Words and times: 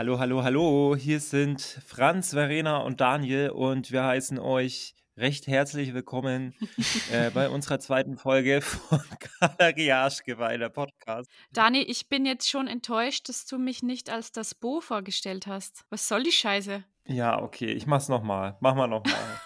Hallo, 0.00 0.18
hallo, 0.18 0.42
hallo. 0.42 0.96
Hier 0.96 1.20
sind 1.20 1.60
Franz, 1.86 2.30
Verena 2.30 2.78
und 2.78 3.02
Daniel 3.02 3.50
und 3.50 3.92
wir 3.92 4.02
heißen 4.02 4.38
euch 4.38 4.94
recht 5.18 5.46
herzlich 5.46 5.92
willkommen 5.92 6.54
äh, 7.12 7.30
bei 7.30 7.50
unserer 7.50 7.80
zweiten 7.80 8.16
Folge 8.16 8.62
von 8.62 9.02
Galerie 9.40 9.92
Arschgeweih, 9.92 10.56
der 10.56 10.70
Podcast. 10.70 11.30
Dani, 11.52 11.82
ich 11.82 12.08
bin 12.08 12.24
jetzt 12.24 12.48
schon 12.48 12.66
enttäuscht, 12.66 13.28
dass 13.28 13.44
du 13.44 13.58
mich 13.58 13.82
nicht 13.82 14.08
als 14.08 14.32
das 14.32 14.54
Bo 14.54 14.80
vorgestellt 14.80 15.46
hast. 15.46 15.84
Was 15.90 16.08
soll 16.08 16.22
die 16.22 16.32
Scheiße? 16.32 16.82
Ja, 17.06 17.40
okay, 17.42 17.72
ich 17.72 17.86
mach's 17.86 18.08
nochmal. 18.08 18.56
Mach 18.60 18.74
mal 18.74 18.86
nochmal. 18.86 19.40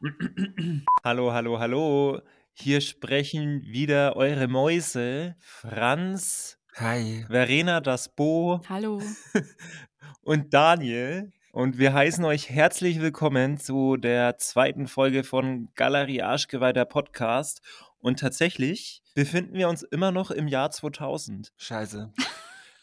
hallo, 1.04 1.32
hallo, 1.32 1.58
hallo. 1.58 2.20
Hier 2.54 2.80
sprechen 2.80 3.62
wieder 3.62 4.16
eure 4.16 4.48
Mäuse, 4.48 5.36
Franz, 5.40 6.58
Hi. 6.76 7.26
Verena, 7.28 7.80
das 7.80 8.08
Bo 8.08 8.62
Hallo. 8.68 9.02
und 10.22 10.54
Daniel. 10.54 11.32
Und 11.52 11.76
wir 11.76 11.92
heißen 11.92 12.24
euch 12.24 12.48
herzlich 12.48 12.98
willkommen 13.02 13.58
zu 13.58 13.98
der 13.98 14.38
zweiten 14.38 14.86
Folge 14.86 15.22
von 15.22 15.68
Galerie 15.74 16.22
Arschgeweih, 16.22 16.72
der 16.72 16.86
Podcast. 16.86 17.60
Und 17.98 18.20
tatsächlich 18.20 19.02
befinden 19.14 19.54
wir 19.54 19.68
uns 19.68 19.82
immer 19.82 20.12
noch 20.12 20.30
im 20.30 20.48
Jahr 20.48 20.70
2000. 20.70 21.52
Scheiße. 21.58 22.12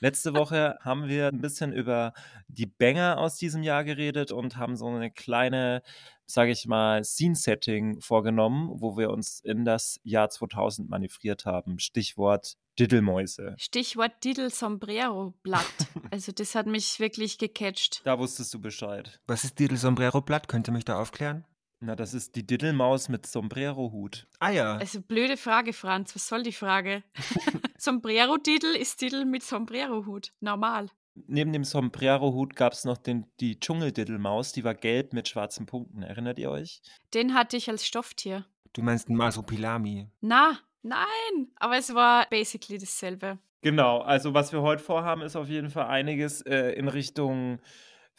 Letzte 0.01 0.33
Woche 0.33 0.77
haben 0.81 1.07
wir 1.07 1.27
ein 1.27 1.41
bisschen 1.41 1.73
über 1.73 2.13
die 2.47 2.65
Banger 2.65 3.17
aus 3.17 3.35
diesem 3.35 3.63
Jahr 3.63 3.83
geredet 3.83 4.31
und 4.31 4.55
haben 4.55 4.77
so 4.77 4.87
eine 4.87 5.11
kleine, 5.11 5.81
sage 6.25 6.51
ich 6.51 6.67
mal, 6.67 7.03
Scene-Setting 7.03 7.99
vorgenommen, 7.99 8.69
wo 8.75 8.97
wir 8.97 9.09
uns 9.09 9.41
in 9.41 9.65
das 9.65 9.99
Jahr 10.03 10.29
2000 10.29 10.89
manövriert 10.89 11.45
haben. 11.45 11.79
Stichwort 11.79 12.55
Diddelmäuse. 12.79 13.55
Stichwort 13.57 14.23
Didel 14.23 14.49
Sombrero 14.51 15.33
Blatt. 15.43 15.65
Also 16.11 16.31
das 16.31 16.55
hat 16.55 16.65
mich 16.65 16.99
wirklich 16.99 17.37
gecatcht. 17.37 18.01
Da 18.05 18.17
wusstest 18.17 18.53
du 18.53 18.61
Bescheid. 18.61 19.19
Was 19.27 19.43
ist 19.43 19.59
Didel 19.59 19.77
Sombrero 19.77 20.21
Blatt? 20.21 20.47
Könnt 20.47 20.69
ihr 20.69 20.71
mich 20.71 20.85
da 20.85 20.99
aufklären? 20.99 21.45
Na, 21.81 21.95
das 21.95 22.13
ist 22.13 22.35
die 22.35 22.45
Diddelmaus 22.45 23.07
mit 23.07 23.25
Sombrero-Hut. 23.25 24.27
Ah 24.39 24.49
ja. 24.49 24.75
Also 24.75 25.01
blöde 25.01 25.37
Frage, 25.37 25.71
Franz. 25.71 26.13
Was 26.13 26.27
soll 26.27 26.43
die 26.43 26.51
Frage? 26.51 27.03
Sombrero-Didel 27.77 28.75
ist 28.75 29.01
Didel 29.01 29.25
mit 29.25 29.43
Sombrero-Hut. 29.43 30.33
Normal. 30.41 30.89
Neben 31.27 31.53
dem 31.53 31.63
Sombrero-Hut 31.63 32.55
gab 32.55 32.73
es 32.73 32.83
noch 32.83 32.97
den, 32.97 33.25
die 33.39 33.59
Dschungeldiddelmaus, 33.59 34.51
die 34.51 34.63
war 34.63 34.75
gelb 34.75 35.13
mit 35.13 35.29
schwarzen 35.29 35.65
Punkten. 35.65 36.03
Erinnert 36.03 36.37
ihr 36.37 36.51
euch? 36.51 36.81
Den 37.13 37.33
hatte 37.33 37.55
ich 37.55 37.69
als 37.69 37.85
Stofftier. 37.85 38.45
Du 38.73 38.81
meinst 38.81 39.07
einen 39.07 39.17
Masopilami. 39.17 40.07
Na, 40.19 40.59
nein. 40.81 41.51
Aber 41.55 41.77
es 41.77 41.93
war 41.93 42.27
basically 42.29 42.77
dasselbe. 42.77 43.39
Genau, 43.61 43.99
also 43.99 44.33
was 44.33 44.53
wir 44.53 44.61
heute 44.61 44.81
vorhaben, 44.83 45.21
ist 45.21 45.35
auf 45.35 45.49
jeden 45.49 45.69
Fall 45.69 45.87
einiges 45.87 46.41
äh, 46.41 46.71
in 46.71 46.87
Richtung 46.87 47.59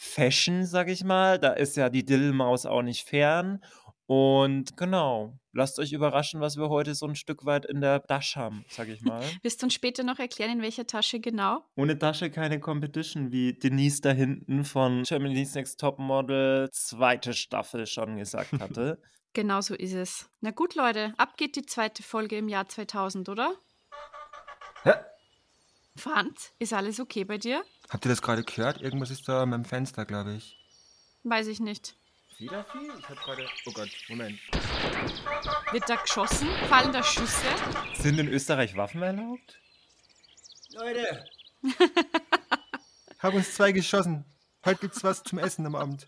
Fashion, 0.03 0.65
sag 0.65 0.89
ich 0.89 1.05
mal. 1.05 1.39
Da 1.39 1.53
ist 1.53 1.77
ja 1.77 1.91
die 1.91 2.07
Diddelmaus 2.07 2.65
auch 2.65 2.81
nicht 2.81 3.07
fern. 3.07 3.63
Und 4.07 4.77
genau, 4.79 5.39
lasst 5.53 5.79
euch 5.79 5.93
überraschen, 5.93 6.41
was 6.41 6.57
wir 6.57 6.71
heute 6.71 6.95
so 6.95 7.07
ein 7.07 7.15
Stück 7.15 7.45
weit 7.45 7.67
in 7.67 7.83
der 7.83 8.03
Tasche 8.03 8.41
haben, 8.41 8.65
sag 8.71 8.89
ich 8.89 9.03
mal. 9.03 9.23
Wirst 9.43 9.61
du 9.61 9.67
uns 9.67 9.75
später 9.75 10.03
noch 10.03 10.19
erklären, 10.19 10.53
in 10.53 10.63
welcher 10.63 10.87
Tasche 10.87 11.21
genau? 11.21 11.63
Ohne 11.77 11.99
Tasche 11.99 12.31
keine 12.31 12.59
Competition, 12.61 13.31
wie 13.31 13.53
Denise 13.53 14.01
da 14.01 14.11
hinten 14.11 14.65
von 14.65 15.03
Germany's 15.03 15.55
Next 15.55 15.79
Topmodel 15.79 16.71
zweite 16.73 17.35
Staffel 17.35 17.87
schon 17.87 18.17
gesagt 18.17 18.53
hatte. 18.59 19.03
Genau 19.35 19.61
so 19.61 19.75
ist 19.75 19.93
es. 19.93 20.31
Na 20.41 20.51
gut, 20.51 20.75
Leute, 20.77 21.13
ab 21.19 21.37
geht 21.37 21.57
die 21.57 21.67
zweite 21.67 22.03
Folge 22.03 22.39
im 22.39 22.49
Jahr 22.49 22.67
2000, 22.67 23.29
oder? 23.29 23.55
Hä? 24.83 24.95
Franz, 25.97 26.53
ist 26.59 26.73
alles 26.73 27.01
okay 27.01 27.25
bei 27.25 27.39
dir? 27.39 27.65
Habt 27.89 28.05
ihr 28.05 28.09
das 28.09 28.23
gerade 28.23 28.43
gehört? 28.43 28.81
Irgendwas 28.81 29.11
ist 29.11 29.29
da 29.29 29.43
an 29.43 29.51
meinem 29.51 29.65
Fenster, 29.65 30.05
glaube 30.07 30.35
ich. 30.35 30.57
Weiß 31.25 31.47
ich 31.49 31.61
nicht. 31.61 31.97
Wieder 32.39 32.65
viel? 32.65 32.91
Ich 32.99 33.09
habe 33.09 33.21
gerade. 33.21 33.47
Oh 33.67 33.73
Gott, 33.73 33.91
Moment. 34.09 34.39
Wird 35.73 35.89
da 35.89 35.97
geschossen? 35.97 36.49
Fallen 36.69 36.93
da 36.93 37.03
Schüsse? 37.03 37.45
Sind 37.95 38.19
in 38.19 38.29
Österreich 38.29 38.77
Waffen 38.77 39.03
erlaubt? 39.03 39.61
Leute! 40.73 41.27
Hab 43.19 43.35
uns 43.35 43.55
zwei 43.55 43.73
geschossen. 43.73 44.25
Heute 44.65 44.81
gibt's 44.81 45.05
was 45.05 45.23
zum 45.23 45.39
Essen 45.39 45.67
am 45.67 45.75
Abend. 45.75 46.07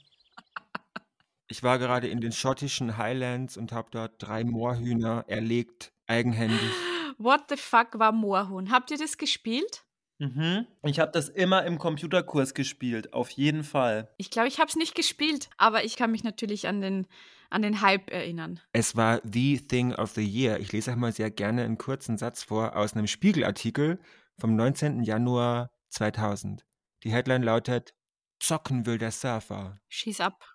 Ich 1.49 1.63
war 1.63 1.79
gerade 1.79 2.09
in 2.09 2.23
den 2.23 2.33
schottischen 2.33 2.97
Highlands 2.97 3.59
und 3.59 3.73
habe 3.73 3.91
dort 3.91 4.15
drei 4.19 4.45
Moorhühner 4.45 5.25
erlegt, 5.27 5.93
eigenhändig. 6.07 6.71
What 7.19 7.45
the 7.49 7.57
fuck 7.57 7.99
war 7.99 8.13
Moorhuhn? 8.13 8.71
Habt 8.71 8.91
ihr 8.91 8.99
das 8.99 9.19
gespielt? 9.19 9.85
Mhm. 10.19 10.67
Ich 10.85 11.01
habe 11.01 11.11
das 11.11 11.29
immer 11.29 11.65
im 11.65 11.79
Computerkurs 11.79 12.55
gespielt, 12.55 13.13
auf 13.13 13.31
jeden 13.31 13.65
Fall. 13.65 14.09
Ich 14.19 14.31
glaube, 14.31 14.49
ich 14.49 14.59
habe 14.61 14.69
es 14.69 14.77
nicht 14.77 14.95
gespielt, 14.95 15.51
aber 15.57 15.85
ich 15.85 15.97
kann 15.97 16.13
mich 16.13 16.23
natürlich 16.23 16.69
an 16.69 16.81
den, 16.81 17.09
an 17.51 17.63
den 17.63 17.81
Hype 17.81 18.11
erinnern. 18.11 18.61
Es 18.73 18.95
war 18.95 19.21
The 19.25 19.59
Thing 19.59 19.93
of 19.95 20.13
the 20.13 20.25
Year. 20.25 20.61
Ich 20.61 20.71
lese 20.73 20.93
euch 20.93 20.97
mal 20.97 21.13
sehr 21.13 21.31
gerne 21.31 21.65
einen 21.65 21.77
kurzen 21.77 22.19
Satz 22.19 22.45
vor 22.45 22.77
aus 22.77 22.95
einem 22.95 23.09
Spiegelartikel 23.09 23.99
vom 24.39 24.55
19. 24.55 25.03
Januar 25.03 25.71
2000. 25.89 26.65
Die 27.03 27.11
Headline 27.11 27.43
lautet: 27.43 27.95
Zocken 28.39 28.87
will 28.87 28.99
der 28.99 29.11
Surfer. 29.11 29.81
Schieß 29.89 30.21
ab. 30.21 30.52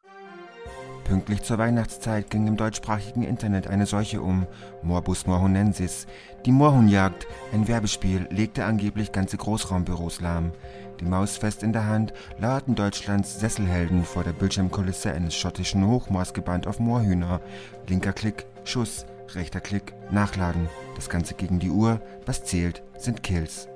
Pünktlich 1.07 1.41
zur 1.41 1.57
Weihnachtszeit 1.57 2.29
ging 2.29 2.47
im 2.47 2.57
deutschsprachigen 2.57 3.23
Internet 3.23 3.67
eine 3.67 3.85
Seuche 3.85 4.21
um, 4.21 4.45
Morbus 4.83 5.25
morhunensis. 5.25 6.05
Die 6.45 6.51
Moorhuhnjagd, 6.51 7.27
ein 7.53 7.69
Werbespiel, 7.69 8.27
legte 8.29 8.65
angeblich 8.65 9.13
ganze 9.13 9.37
Großraumbüros 9.37 10.19
lahm. 10.19 10.51
Die 10.99 11.05
Maus 11.05 11.37
fest 11.37 11.63
in 11.63 11.71
der 11.71 11.85
Hand 11.85 12.11
lauerten 12.39 12.75
Deutschlands 12.75 13.39
Sesselhelden 13.39 14.03
vor 14.03 14.25
der 14.25 14.33
Bildschirmkulisse 14.33 15.13
eines 15.13 15.33
schottischen 15.33 15.87
Hochmoors 15.87 16.33
gebannt 16.33 16.67
auf 16.67 16.79
Moorhühner. 16.79 17.39
Linker 17.87 18.11
Klick, 18.11 18.45
Schuss, 18.65 19.05
rechter 19.33 19.61
Klick, 19.61 19.93
Nachladen. 20.11 20.67
Das 20.95 21.07
Ganze 21.09 21.35
gegen 21.35 21.59
die 21.59 21.69
Uhr, 21.69 22.01
was 22.25 22.43
zählt, 22.43 22.83
sind 22.97 23.23
Kills. 23.23 23.69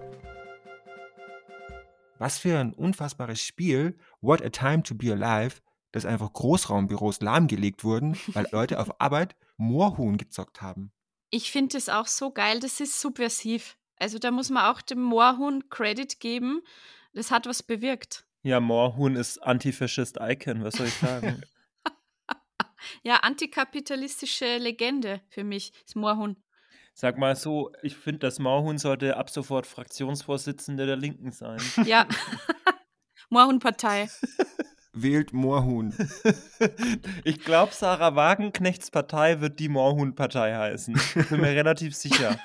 Was 2.18 2.40
für 2.40 2.60
ein 2.60 2.74
unfassbares 2.74 3.42
Spiel, 3.42 3.98
What 4.20 4.44
a 4.44 4.50
Time 4.50 4.84
to 4.84 4.96
Be 4.96 5.14
Alive, 5.14 5.62
dass 5.92 6.06
einfach 6.06 6.32
Großraumbüros 6.34 7.22
lahmgelegt 7.22 7.84
wurden, 7.84 8.18
weil 8.28 8.48
Leute 8.52 8.80
auf 8.80 9.00
Arbeit 9.00 9.36
Moorhuhn 9.58 10.18
gezockt 10.18 10.62
haben. 10.62 10.92
Ich 11.30 11.52
finde 11.52 11.78
es 11.78 11.90
auch 11.90 12.08
so 12.08 12.32
geil, 12.32 12.60
das 12.60 12.80
ist 12.80 13.00
subversiv. 13.00 13.78
Also 13.98 14.18
da 14.20 14.32
muss 14.32 14.50
man 14.50 14.66
auch 14.66 14.82
dem 14.82 15.02
Moorhuhn 15.02 15.70
Credit 15.70 16.20
geben. 16.20 16.62
Das 17.14 17.32
hat 17.32 17.46
was 17.46 17.64
bewirkt. 17.64 18.26
Ja, 18.44 18.60
Moorhuhn 18.60 19.16
ist 19.16 19.38
Antifaschist 19.38 20.18
Icon, 20.20 20.64
was 20.64 20.76
soll 20.76 20.88
ich 20.88 20.96
sagen? 20.96 21.42
Ja, 23.04 23.18
antikapitalistische 23.18 24.58
Legende 24.58 25.22
für 25.30 25.44
mich, 25.44 25.72
das 25.86 25.96
Moorhuhn. 25.96 26.36
Sag 26.94 27.18
mal 27.18 27.36
so, 27.36 27.72
ich 27.84 27.96
finde, 27.96 28.20
das 28.20 28.40
Moorhuhn 28.40 28.78
sollte 28.78 29.18
ab 29.18 29.30
sofort 29.30 29.66
Fraktionsvorsitzende 29.66 30.86
der 30.86 30.98
Linken 30.98 31.32
sein. 31.32 31.60
Ja. 31.86 32.08
Moorhuhn-Partei. 33.30 34.10
Wählt 34.94 35.34
Moorhuhn. 35.34 35.94
Ich 37.24 37.40
glaube, 37.44 37.74
Sarah 37.74 38.16
Wagenknechts 38.16 38.92
Partei 38.92 39.42
wird 39.42 39.60
die 39.60 39.70
Moorhuhn-Partei 39.70 40.56
heißen. 40.56 41.00
Bin 41.30 41.42
mir 41.42 41.50
relativ 41.56 41.96
sicher. 41.96 42.40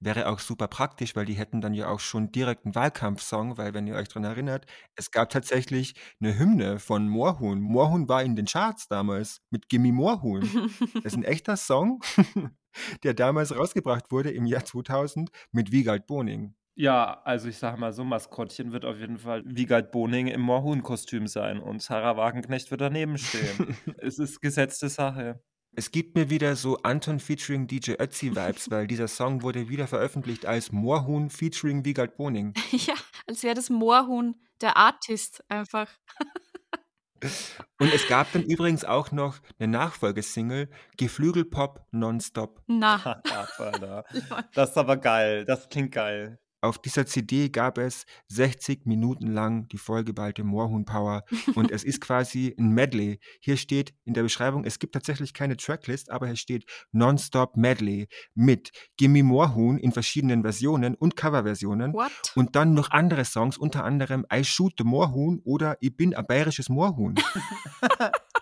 Wäre 0.00 0.28
auch 0.28 0.38
super 0.38 0.68
praktisch, 0.68 1.16
weil 1.16 1.24
die 1.24 1.34
hätten 1.34 1.60
dann 1.62 1.72
ja 1.72 1.88
auch 1.88 2.00
schon 2.00 2.30
direkt 2.30 2.66
einen 2.66 2.74
Wahlkampfsong, 2.74 3.56
weil 3.56 3.72
wenn 3.72 3.86
ihr 3.86 3.94
euch 3.94 4.08
dran 4.08 4.24
erinnert, 4.24 4.66
es 4.96 5.10
gab 5.10 5.30
tatsächlich 5.30 5.94
eine 6.20 6.38
Hymne 6.38 6.78
von 6.78 7.08
Moorhuhn. 7.08 7.60
Moorhuhn 7.60 8.08
war 8.08 8.22
in 8.22 8.36
den 8.36 8.46
Charts 8.46 8.88
damals 8.88 9.40
mit 9.48 9.68
Gimme 9.70 9.92
Moorhuhn. 9.92 10.70
Das 10.94 11.12
ist 11.12 11.16
ein 11.16 11.24
echter 11.24 11.56
Song, 11.56 12.02
der 13.02 13.14
damals 13.14 13.56
rausgebracht 13.56 14.10
wurde 14.10 14.30
im 14.30 14.44
Jahr 14.44 14.64
2000 14.64 15.30
mit 15.52 15.72
Wiegald 15.72 16.06
Boning. 16.06 16.54
Ja, 16.76 17.20
also 17.24 17.48
ich 17.48 17.58
sag 17.58 17.78
mal 17.78 17.92
so, 17.92 18.02
Maskottchen 18.02 18.72
wird 18.72 18.84
auf 18.84 18.98
jeden 18.98 19.18
Fall 19.18 19.42
Wiegald 19.46 19.92
Boning 19.92 20.26
im 20.26 20.40
Moorhuhn-Kostüm 20.40 21.28
sein 21.28 21.60
und 21.60 21.80
Sarah 21.82 22.16
Wagenknecht 22.16 22.70
wird 22.70 22.80
daneben 22.80 23.16
stehen. 23.16 23.76
es 23.98 24.18
ist 24.18 24.40
gesetzte 24.40 24.88
Sache. 24.88 25.40
Es 25.76 25.90
gibt 25.90 26.16
mir 26.16 26.30
wieder 26.30 26.54
so 26.56 26.78
Anton 26.82 27.20
featuring 27.20 27.66
DJ 27.66 27.92
Ötzi-Vibes, 27.92 28.70
weil 28.70 28.86
dieser 28.86 29.08
Song 29.08 29.42
wurde 29.42 29.68
wieder 29.68 29.86
veröffentlicht 29.86 30.46
als 30.46 30.72
Moorhuhn 30.72 31.30
featuring 31.30 31.84
Wiegald 31.84 32.16
Boning. 32.16 32.54
Ja, 32.72 32.94
als 33.26 33.42
wäre 33.42 33.54
das 33.54 33.70
Moorhuhn 33.70 34.34
der 34.60 34.76
Artist 34.76 35.44
einfach. 35.48 35.88
Und 37.78 37.92
es 37.94 38.06
gab 38.06 38.30
dann 38.32 38.42
übrigens 38.42 38.84
auch 38.84 39.10
noch 39.10 39.38
eine 39.58 39.68
Nachfolgesingle, 39.68 40.68
Geflügelpop 40.98 41.86
Nonstop. 41.90 42.60
Na. 42.66 43.22
Das 44.52 44.70
ist 44.70 44.76
aber 44.76 44.98
geil. 44.98 45.44
Das 45.46 45.68
klingt 45.68 45.92
geil. 45.92 46.38
Auf 46.64 46.78
dieser 46.78 47.04
CD 47.04 47.50
gab 47.50 47.76
es 47.76 48.06
60 48.28 48.86
Minuten 48.86 49.26
lang 49.26 49.68
die 49.68 49.76
vollgeballte 49.76 50.44
Moorhuhn 50.44 50.86
Power 50.86 51.22
und 51.56 51.70
es 51.70 51.84
ist 51.84 52.00
quasi 52.00 52.56
ein 52.58 52.70
Medley. 52.70 53.20
Hier 53.40 53.58
steht 53.58 53.92
in 54.06 54.14
der 54.14 54.22
Beschreibung, 54.22 54.64
es 54.64 54.78
gibt 54.78 54.94
tatsächlich 54.94 55.34
keine 55.34 55.58
Tracklist, 55.58 56.10
aber 56.10 56.26
hier 56.26 56.36
steht 56.36 56.64
Nonstop 56.90 57.58
Medley 57.58 58.08
mit 58.34 58.70
Gimme 58.96 59.22
Moorhuhn 59.22 59.76
in 59.76 59.92
verschiedenen 59.92 60.40
Versionen 60.40 60.94
und 60.94 61.16
Coverversionen 61.16 61.92
What? 61.92 62.32
und 62.34 62.56
dann 62.56 62.72
noch 62.72 62.90
andere 62.92 63.26
Songs, 63.26 63.58
unter 63.58 63.84
anderem 63.84 64.24
I 64.32 64.42
Shoot 64.42 64.72
the 64.78 64.84
Moorhuhn 64.84 65.42
oder 65.44 65.76
Ich 65.80 65.94
bin 65.94 66.14
ein 66.14 66.26
bayerisches 66.26 66.70
Moorhuhn. 66.70 67.16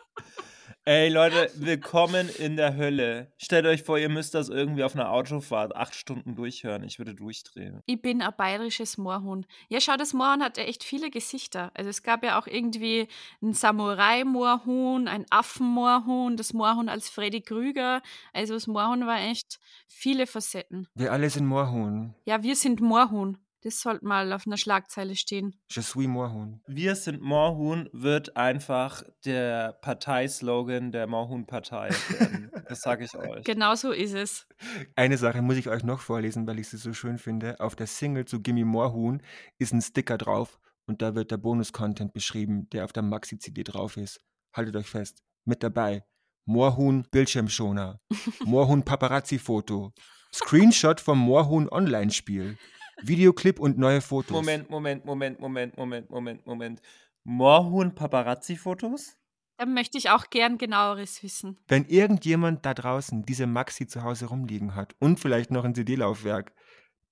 Ey 0.85 1.11
Leute, 1.11 1.49
willkommen 1.55 2.29
in 2.41 2.57
der 2.57 2.77
Hölle. 2.77 3.33
Stellt 3.39 3.67
euch 3.67 3.85
vor, 3.85 3.99
ihr 3.99 4.09
müsst 4.09 4.35
das 4.35 4.49
irgendwie 4.49 4.83
auf 4.83 4.97
einer 4.97 5.13
Autofahrt 5.13 5.77
acht 5.77 5.95
Stunden 5.95 6.35
durchhören. 6.35 6.83
Ich 6.83 6.99
würde 6.99 7.15
durchdrehen. 7.15 7.81
Ich 7.87 8.03
bin 8.03 8.21
ein 8.21 8.33
bayerisches 8.37 8.99
Moorhuhn. 8.99 9.47
Ja, 9.69 9.81
schau, 9.81 9.97
das 9.97 10.13
Moorhuhn 10.13 10.43
hat 10.43 10.57
ja 10.57 10.65
echt 10.65 10.83
viele 10.83 11.11
Gesichter. 11.11 11.71
Also 11.75 11.89
es 11.89 12.03
gab 12.03 12.25
ja 12.25 12.37
auch 12.37 12.49
irgendwie 12.49 13.07
ein 13.41 13.55
Samurai-Moorhuhn, 13.55 15.07
ein 15.07 15.25
Affen-Moorhuhn, 15.31 16.37
das 16.37 16.53
Moorhuhn 16.53 16.89
als 16.89 17.09
Freddy 17.09 17.43
Krüger. 17.43 18.03
Also 18.33 18.55
das 18.55 18.67
Moorhuhn 18.67 19.07
war 19.07 19.21
echt 19.21 19.61
viele 19.87 20.27
Facetten. 20.27 20.89
Wir 20.97 21.13
alle 21.13 21.31
sind 21.31 21.47
Moorhuhn. 21.47 22.13
Ja, 22.25 22.43
wir 22.43 22.57
sind 22.57 22.81
Moorhuhn. 22.81 23.39
Das 23.65 23.81
sollte 23.81 24.05
mal 24.05 24.33
auf 24.33 24.45
einer 24.45 24.57
Schlagzeile 24.57 25.15
stehen. 25.15 25.55
Je 25.71 25.83
suis 25.83 26.09
Moorhuhn. 26.09 26.61
Wir 26.67 26.97
sind 26.97 27.23
Moorhuhn 27.23 27.89
wird 27.93 28.37
einfach 28.37 29.05
der 29.25 29.75
Parteislogan 29.75 30.91
der 30.91 31.07
Moorhuhn-Partei 31.07 31.91
werden. 31.91 32.51
Das 32.69 32.81
sage 32.81 33.05
ich 33.05 33.15
euch. 33.17 33.45
Genau 33.45 33.77
so 33.77 33.93
ist 33.93 34.15
es. 34.15 34.49
Eine 34.97 35.17
Sache 35.17 35.43
muss 35.43 35.57
ich 35.57 35.69
euch 35.69 35.85
noch 35.85 36.01
vorlesen, 36.01 36.45
weil 36.49 36.59
ich 36.59 36.69
sie 36.71 36.77
so 36.77 36.93
schön 36.93 37.19
finde. 37.19 37.61
Auf 37.61 37.77
der 37.77 37.87
Single 37.87 38.25
zu 38.25 38.41
Gimme 38.43 38.65
Moorhuhn 38.65 39.23
ist 39.59 39.73
ein 39.73 39.81
Sticker 39.81 40.19
drauf 40.19 40.59
und 40.87 41.01
da 41.01 41.15
wird 41.15 41.31
der 41.31 41.37
Bonus-Content 41.37 42.13
beschrieben, 42.13 42.69
der 42.71 42.85
auf 42.85 42.93
der 42.93 43.05
Maxi-CD 43.05 43.63
drauf 43.63 43.97
ist. 43.97 44.21
Haltet 44.53 44.75
euch 44.75 44.89
fest. 44.89 45.23
Mit 45.45 45.63
dabei. 45.63 46.05
Moorhuhn 46.47 47.07
Bildschirmschoner. 47.13 48.01
Moorhuhn 48.45 48.85
Paparazzi-Foto. 48.85 49.93
Screenshot 50.35 51.01
vom 51.01 51.19
Moorhuhn 51.19 51.69
Online-Spiel. 51.69 52.59
Videoclip 53.01 53.59
und 53.59 53.79
neue 53.79 54.01
Fotos. 54.01 54.33
Moment, 54.33 54.71
Moment, 54.71 55.05
Moment, 55.05 55.41
Moment, 55.41 55.77
Moment, 55.77 56.11
Moment, 56.11 56.47
Moment. 56.47 56.81
Moorhuhn 57.25 57.95
Paparazzi-Fotos? 57.95 59.17
Da 59.59 59.67
möchte 59.67 59.97
ich 59.97 60.11
auch 60.11 60.31
gern 60.31 60.59
genaueres 60.59 61.23
wissen. 61.23 61.59
Wenn 61.69 61.85
irgendjemand 61.85 62.67
da 62.67 62.75
draußen 62.75 63.25
diese 63.25 63.47
Maxi 63.47 63.87
zu 63.87 64.03
Hause 64.03 64.27
rumliegen 64.27 64.75
hat 64.75 64.97
und 64.99 65.21
vielleicht 65.21 65.51
noch 65.51 65.65
ein 65.65 65.75
CD-Laufwerk, 65.75 66.53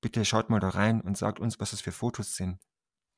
bitte 0.00 0.24
schaut 0.24 0.50
mal 0.50 0.60
da 0.60 0.70
rein 0.70 1.00
und 1.00 1.16
sagt 1.16 1.38
uns, 1.38 1.60
was 1.60 1.70
das 1.70 1.80
für 1.80 1.92
Fotos 1.92 2.34
sind. 2.36 2.58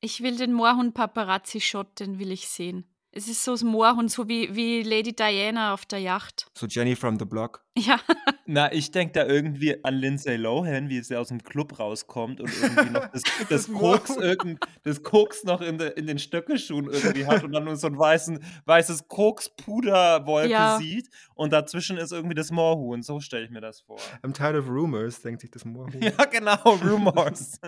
Ich 0.01 0.21
will 0.21 0.37
den 0.37 0.53
Moorhuhn-Paparazzi-Shot, 0.53 1.99
den 1.99 2.19
will 2.19 2.31
ich 2.31 2.47
sehen. 2.47 2.85
Es 3.15 3.27
ist 3.27 3.43
so 3.43 3.51
das 3.51 3.61
Moorhuhn, 3.61 4.07
so 4.09 4.27
wie, 4.27 4.55
wie 4.55 4.81
Lady 4.81 5.15
Diana 5.15 5.71
auf 5.75 5.85
der 5.85 5.99
Yacht. 5.99 6.47
So 6.57 6.65
Jenny 6.65 6.95
from 6.95 7.19
the 7.19 7.25
Block. 7.25 7.63
Ja, 7.77 7.99
Na, 8.47 8.73
ich 8.73 8.89
denke 8.89 9.13
da 9.13 9.25
irgendwie 9.27 9.83
an 9.85 9.93
Lindsay 9.93 10.35
Lohan, 10.35 10.89
wie 10.89 10.99
sie 11.01 11.15
aus 11.15 11.27
dem 11.27 11.43
Club 11.43 11.77
rauskommt 11.79 12.41
und 12.41 12.51
irgendwie 12.61 12.89
noch 12.89 13.07
das, 13.11 13.21
das, 13.49 13.71
Koks, 13.71 14.15
irgend, 14.17 14.59
das 14.83 15.03
Koks 15.03 15.43
noch 15.43 15.61
in, 15.61 15.77
de, 15.77 15.93
in 15.93 16.07
den 16.07 16.17
Stöckelschuhen 16.17 16.89
irgendwie 16.89 17.25
hat 17.27 17.43
und 17.43 17.51
dann 17.51 17.65
nur 17.65 17.75
so 17.75 17.85
ein 17.87 17.97
weißen, 17.97 18.43
weißes 18.65 19.07
Koks-Puderwolke 19.07 20.49
Ja. 20.49 20.77
sieht 20.77 21.07
und 21.35 21.53
dazwischen 21.53 21.97
ist 21.97 22.11
irgendwie 22.11 22.35
das 22.35 22.49
Moorhuhn. 22.51 23.03
So 23.03 23.19
stelle 23.19 23.45
ich 23.45 23.51
mir 23.51 23.61
das 23.61 23.81
vor. 23.81 23.97
I'm 24.23 24.33
tired 24.33 24.55
of 24.55 24.67
rumors, 24.67 25.21
denkt 25.21 25.41
sich 25.41 25.51
das 25.51 25.65
Moorhuhn. 25.65 26.01
Ja, 26.01 26.25
genau, 26.25 26.55
Rumors. 26.83 27.59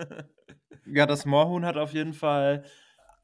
ja, 0.86 1.06
das 1.06 1.24
Moorhuhn 1.24 1.64
hat 1.64 1.76
auf 1.76 1.92
jeden 1.92 2.12
Fall 2.14 2.64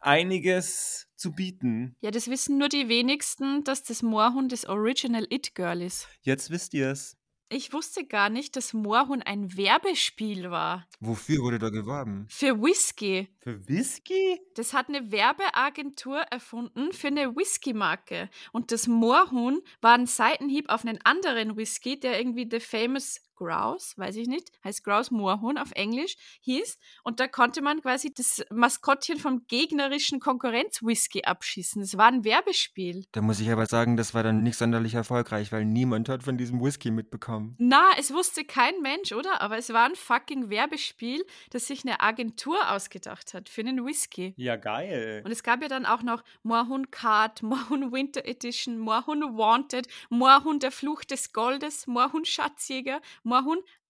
einiges 0.00 1.08
zu 1.22 1.32
bieten. 1.32 1.96
ja, 2.00 2.10
das 2.10 2.28
wissen 2.28 2.58
nur 2.58 2.68
die 2.68 2.88
wenigsten, 2.88 3.64
dass 3.64 3.82
das 3.82 4.02
Moorhuhn 4.02 4.48
das 4.48 4.66
Original 4.66 5.26
It 5.30 5.54
Girl 5.54 5.80
ist. 5.80 6.08
Jetzt 6.22 6.50
wisst 6.50 6.74
ihr 6.74 6.90
es. 6.90 7.16
Ich 7.54 7.74
wusste 7.74 8.06
gar 8.06 8.30
nicht, 8.30 8.56
dass 8.56 8.72
Moorhuhn 8.72 9.20
ein 9.20 9.54
Werbespiel 9.58 10.50
war. 10.50 10.88
Wofür 11.00 11.42
wurde 11.42 11.58
da 11.58 11.68
geworben? 11.68 12.24
Für 12.30 12.62
Whisky. 12.62 13.28
Für 13.40 13.68
Whisky? 13.68 14.40
Das 14.54 14.72
hat 14.72 14.88
eine 14.88 15.12
Werbeagentur 15.12 16.20
erfunden 16.30 16.92
für 16.92 17.08
eine 17.08 17.36
Whisky-Marke. 17.36 18.30
Und 18.52 18.72
das 18.72 18.86
Moorhuhn 18.86 19.60
war 19.82 19.92
ein 19.92 20.06
Seitenhieb 20.06 20.70
auf 20.70 20.86
einen 20.86 20.98
anderen 21.04 21.58
Whisky, 21.58 22.00
der 22.00 22.18
irgendwie 22.18 22.48
The 22.50 22.58
Famous 22.60 23.20
Grouse, 23.34 23.94
weiß 23.96 24.16
ich 24.16 24.28
nicht, 24.28 24.50
heißt 24.64 24.84
Grouse 24.84 25.10
Moorhuhn 25.10 25.58
auf 25.58 25.72
Englisch, 25.72 26.16
hieß. 26.40 26.78
Und 27.02 27.20
da 27.20 27.28
konnte 27.28 27.62
man 27.62 27.80
quasi 27.82 28.12
das 28.12 28.44
Maskottchen 28.50 29.18
vom 29.18 29.46
gegnerischen 29.48 30.20
Konkurrenz-Whisky 30.20 31.24
abschießen. 31.24 31.82
Das 31.82 31.96
war 31.96 32.06
ein 32.06 32.24
Werbespiel. 32.24 33.04
Da 33.12 33.20
muss 33.22 33.40
ich 33.40 33.50
aber 33.50 33.66
sagen, 33.66 33.96
das 33.96 34.14
war 34.14 34.22
dann 34.22 34.42
nicht 34.42 34.56
sonderlich 34.56 34.94
erfolgreich, 34.94 35.52
weil 35.52 35.64
niemand 35.64 36.08
hat 36.08 36.22
von 36.22 36.38
diesem 36.38 36.60
Whisky 36.60 36.90
mitbekommen. 36.90 37.56
Na, 37.58 37.90
es 37.98 38.12
wusste 38.12 38.44
kein 38.44 38.80
Mensch, 38.82 39.12
oder? 39.12 39.40
Aber 39.40 39.58
es 39.58 39.72
war 39.72 39.86
ein 39.86 39.96
fucking 39.96 40.50
Werbespiel, 40.50 41.24
das 41.50 41.66
sich 41.66 41.84
eine 41.84 42.00
Agentur 42.00 42.70
ausgedacht 42.70 43.34
hat 43.34 43.48
für 43.48 43.62
einen 43.62 43.84
Whisky. 43.84 44.34
Ja, 44.36 44.56
geil. 44.56 45.22
Und 45.24 45.32
es 45.32 45.42
gab 45.42 45.62
ja 45.62 45.68
dann 45.68 45.86
auch 45.86 46.02
noch 46.02 46.22
Moorhuhn 46.42 46.90
Card, 46.90 47.42
Moorhuhn 47.42 47.92
Winter 47.92 48.24
Edition, 48.24 48.78
Moorhuhn 48.78 49.36
Wanted, 49.36 49.88
Moorhuhn 50.10 50.58
der 50.60 50.70
Fluch 50.70 51.04
des 51.04 51.32
Goldes, 51.32 51.86
Moorhuhn 51.86 52.24
Schatzjäger, 52.24 53.00
Moorhuhn 53.22 53.31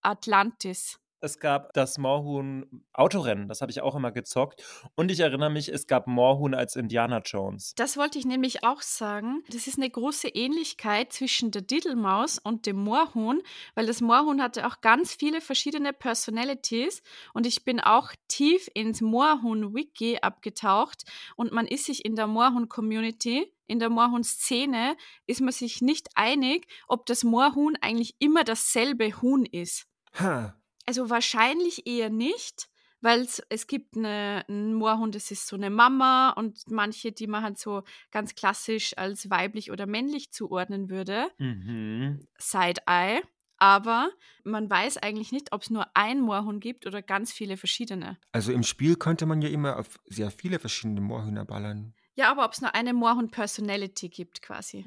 Atlantis. 0.02 0.98
Es 1.24 1.38
gab 1.38 1.72
das 1.74 1.98
Moorhuhn 1.98 2.84
Autorennen, 2.92 3.48
das 3.48 3.60
habe 3.60 3.70
ich 3.70 3.80
auch 3.80 3.94
immer 3.94 4.10
gezockt. 4.10 4.64
Und 4.96 5.08
ich 5.08 5.20
erinnere 5.20 5.50
mich, 5.50 5.68
es 5.68 5.86
gab 5.86 6.08
Moorhuhn 6.08 6.52
als 6.52 6.74
Indiana 6.74 7.20
Jones. 7.24 7.74
Das 7.76 7.96
wollte 7.96 8.18
ich 8.18 8.26
nämlich 8.26 8.64
auch 8.64 8.82
sagen. 8.82 9.44
Das 9.48 9.68
ist 9.68 9.78
eine 9.78 9.88
große 9.88 10.26
Ähnlichkeit 10.26 11.12
zwischen 11.12 11.52
der 11.52 11.62
Diddlemaus 11.62 12.40
und 12.40 12.66
dem 12.66 12.78
Moorhuhn, 12.78 13.40
weil 13.76 13.86
das 13.86 14.00
Moorhuhn 14.00 14.42
hatte 14.42 14.66
auch 14.66 14.80
ganz 14.80 15.14
viele 15.14 15.40
verschiedene 15.40 15.92
Personalities 15.92 17.04
und 17.34 17.46
ich 17.46 17.64
bin 17.64 17.78
auch 17.78 18.10
tief 18.26 18.68
ins 18.74 19.00
Moorhuhn-Wiki 19.00 20.18
abgetaucht 20.22 21.04
und 21.36 21.52
man 21.52 21.68
ist 21.68 21.86
sich 21.86 22.04
in 22.04 22.16
der 22.16 22.26
Moorhuhn-Community, 22.26 23.46
in 23.72 23.80
der 23.80 23.90
Moorhuhn-Szene, 23.90 24.96
ist 25.26 25.40
man 25.40 25.52
sich 25.52 25.80
nicht 25.80 26.08
einig, 26.14 26.66
ob 26.86 27.06
das 27.06 27.24
Moorhuhn 27.24 27.76
eigentlich 27.80 28.14
immer 28.20 28.44
dasselbe 28.44 29.20
Huhn 29.20 29.44
ist. 29.46 29.86
Ha, 30.20 30.54
Also 30.86 31.10
wahrscheinlich 31.10 31.86
eher 31.86 32.10
nicht, 32.10 32.68
weil 33.00 33.22
es, 33.22 33.66
gibt 33.66 33.96
eine, 33.96 34.44
einen 34.48 34.74
Moorhund, 34.74 35.14
das 35.14 35.30
ist 35.30 35.48
so 35.48 35.56
eine 35.56 35.70
Mama 35.70 36.30
und 36.30 36.70
manche, 36.70 37.10
die 37.12 37.26
man 37.26 37.42
halt 37.42 37.58
so 37.58 37.82
ganz 38.10 38.34
klassisch 38.34 38.96
als 38.96 39.28
weiblich 39.30 39.72
oder 39.72 39.86
männlich 39.86 40.32
zuordnen 40.32 40.88
würde. 40.88 41.28
Mhm. 41.38 42.20
Side-Eye. 42.38 43.22
Aber 43.58 44.10
man 44.44 44.68
weiß 44.68 44.98
eigentlich 44.98 45.30
nicht, 45.30 45.52
ob 45.52 45.62
es 45.62 45.70
nur 45.70 45.86
ein 45.94 46.20
Moorhuhn 46.20 46.58
gibt 46.58 46.84
oder 46.86 47.00
ganz 47.00 47.32
viele 47.32 47.56
verschiedene. 47.56 48.18
also 48.32 48.52
im 48.52 48.64
Spiel 48.64 48.96
konnte 48.96 49.24
man 49.24 49.40
ja 49.40 49.48
immer 49.48 49.78
auf 49.78 50.00
sehr 50.06 50.30
viele 50.30 50.58
verschiedene 50.58 51.00
Moorhühner 51.00 51.44
ballern. 51.44 51.94
Ja, 52.14 52.30
aber 52.30 52.44
ob 52.44 52.52
es 52.52 52.60
nur 52.60 52.74
eine 52.74 52.92
Moorhund-Personality 52.92 54.08
gibt 54.08 54.42
quasi. 54.42 54.86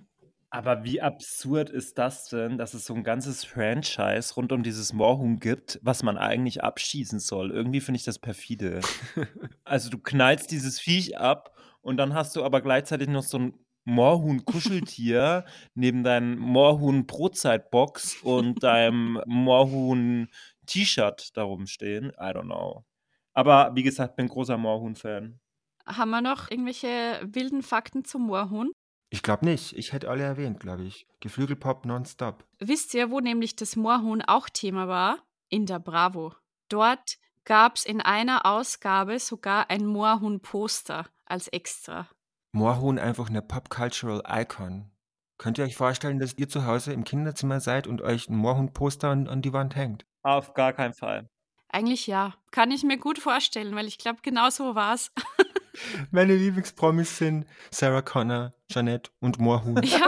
Aber 0.51 0.86
wie 0.86 1.01
absurd 1.01 1.70
ist 1.70 1.98
das 1.98 2.29
denn, 2.29 2.58
dass 2.58 2.74
es 2.74 2.86
so 2.86 2.94
ein 2.94 3.03
ganzes 3.03 3.44
Franchise 3.44 4.36
rund 4.36 4.53
um 4.53 4.63
dieses 4.63 4.94
Moorhuhn 4.94 5.39
gibt, 5.39 5.79
was 5.82 6.01
man 6.01 6.17
eigentlich 6.17 6.63
abschießen 6.63 7.20
soll? 7.20 7.51
Irgendwie 7.51 7.82
finde 7.82 7.98
ich 7.98 8.05
das 8.05 8.20
perfide. 8.20 8.79
also 9.65 9.89
du 9.89 9.98
knallst 9.98 10.51
dieses 10.51 10.79
Viech 10.79 11.17
ab 11.17 11.58
und 11.82 11.98
dann 11.98 12.13
hast 12.13 12.38
du 12.38 12.44
aber 12.44 12.62
gleichzeitig 12.62 13.10
noch 13.10 13.24
so 13.24 13.39
ein 13.39 13.65
Moorhuhn-Kuscheltier 13.86 15.46
neben 15.74 16.03
deinem 16.03 16.38
Moorhuhn-Brotzeitbox 16.39 18.22
und 18.24 18.63
deinem 18.63 19.22
Moorhuhn-T-Shirt 19.25 21.36
darum 21.36 21.67
stehen. 21.67 22.12
I 22.12 22.32
don't 22.32 22.46
know. 22.46 22.86
Aber 23.34 23.72
wie 23.75 23.84
gesagt, 23.84 24.15
bin 24.15 24.27
großer 24.27 24.58
Moorhuhn-Fan. 24.58 25.39
Haben 25.86 26.10
wir 26.10 26.22
noch 26.22 26.50
irgendwelche 26.50 27.22
wilden 27.24 27.62
Fakten 27.62 28.06
zum 28.06 28.24
Moorhuhn? 28.24 28.72
Ich 29.10 29.24
glaube 29.24 29.46
nicht. 29.46 29.74
Ich 29.77 29.94
hätte 29.94 30.10
alle 30.10 30.24
erwähnt, 30.24 30.60
glaube 30.60 30.84
ich. 30.84 31.08
Geflügelpop 31.20 31.86
nonstop. 31.86 32.44
Wisst 32.60 32.94
ihr, 32.94 33.12
wo 33.12 33.20
nämlich 33.20 33.56
das 33.56 33.75
Moorhuhn 33.75 34.22
auch 34.22 34.50
Thema 34.50 34.88
war? 34.88 35.20
In 35.50 35.65
der 35.65 35.80
Bravo. 35.80 36.34
Dort 36.70 37.18
gab 37.46 37.75
es 37.75 37.86
in 37.86 38.01
einer 38.01 38.46
Ausgabe 38.46 39.20
sogar 39.20 39.70
ein 39.70 39.86
Moorhuhn-Poster 39.86 41.06
als 41.25 41.48
extra. 41.50 42.10
Moorhuhn 42.51 42.98
einfach 42.98 43.30
eine 43.30 43.42
Pop-Cultural 43.42 44.24
Icon. 44.27 44.92
Könnt 45.38 45.58
ihr 45.58 45.65
euch 45.65 45.75
vorstellen, 45.75 46.20
dass 46.20 46.38
ihr 46.38 46.50
zu 46.50 46.65
Hause 46.65 46.94
im 46.94 47.04
Kinderzimmer 47.04 47.60
seid 47.60 47.88
und 47.88 48.01
euch 48.01 48.30
ein 48.30 48.38
Moorhuhn-Poster 48.38 49.10
an, 49.10 49.27
an 49.27 49.42
die 49.42 49.54
Wand 49.54 49.75
hängt? 49.75 50.06
Auf 50.24 50.54
gar 50.54 50.74
keinen 50.74 50.94
Fall. 50.94 51.30
Eigentlich 51.68 52.08
ja. 52.08 52.34
Kann 52.51 52.72
ich 52.72 52.84
mir 52.84 52.98
gut 52.98 53.20
vorstellen, 53.20 53.75
weil 53.75 53.88
ich 53.88 53.98
glaube, 53.98 54.20
genau 54.22 54.50
so 54.50 54.75
war 54.75 54.94
es. 54.94 55.12
Meine 56.12 56.36
Lieblingspromis 56.36 57.17
sind 57.17 57.46
Sarah 57.72 58.01
Connor, 58.01 58.53
Jeanette 58.72 59.12
und 59.20 59.39
Moorhuhn. 59.39 59.82
ja. 59.84 60.08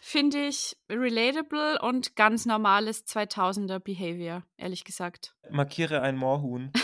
finde 0.00 0.46
ich 0.46 0.76
relatable 0.90 1.80
und 1.80 2.16
ganz 2.16 2.44
normales 2.44 3.06
2000er 3.06 3.78
Behavior, 3.78 4.42
ehrlich 4.58 4.84
gesagt. 4.84 5.34
Markiere 5.50 6.02
ein 6.02 6.16
Moorhuhn. 6.16 6.70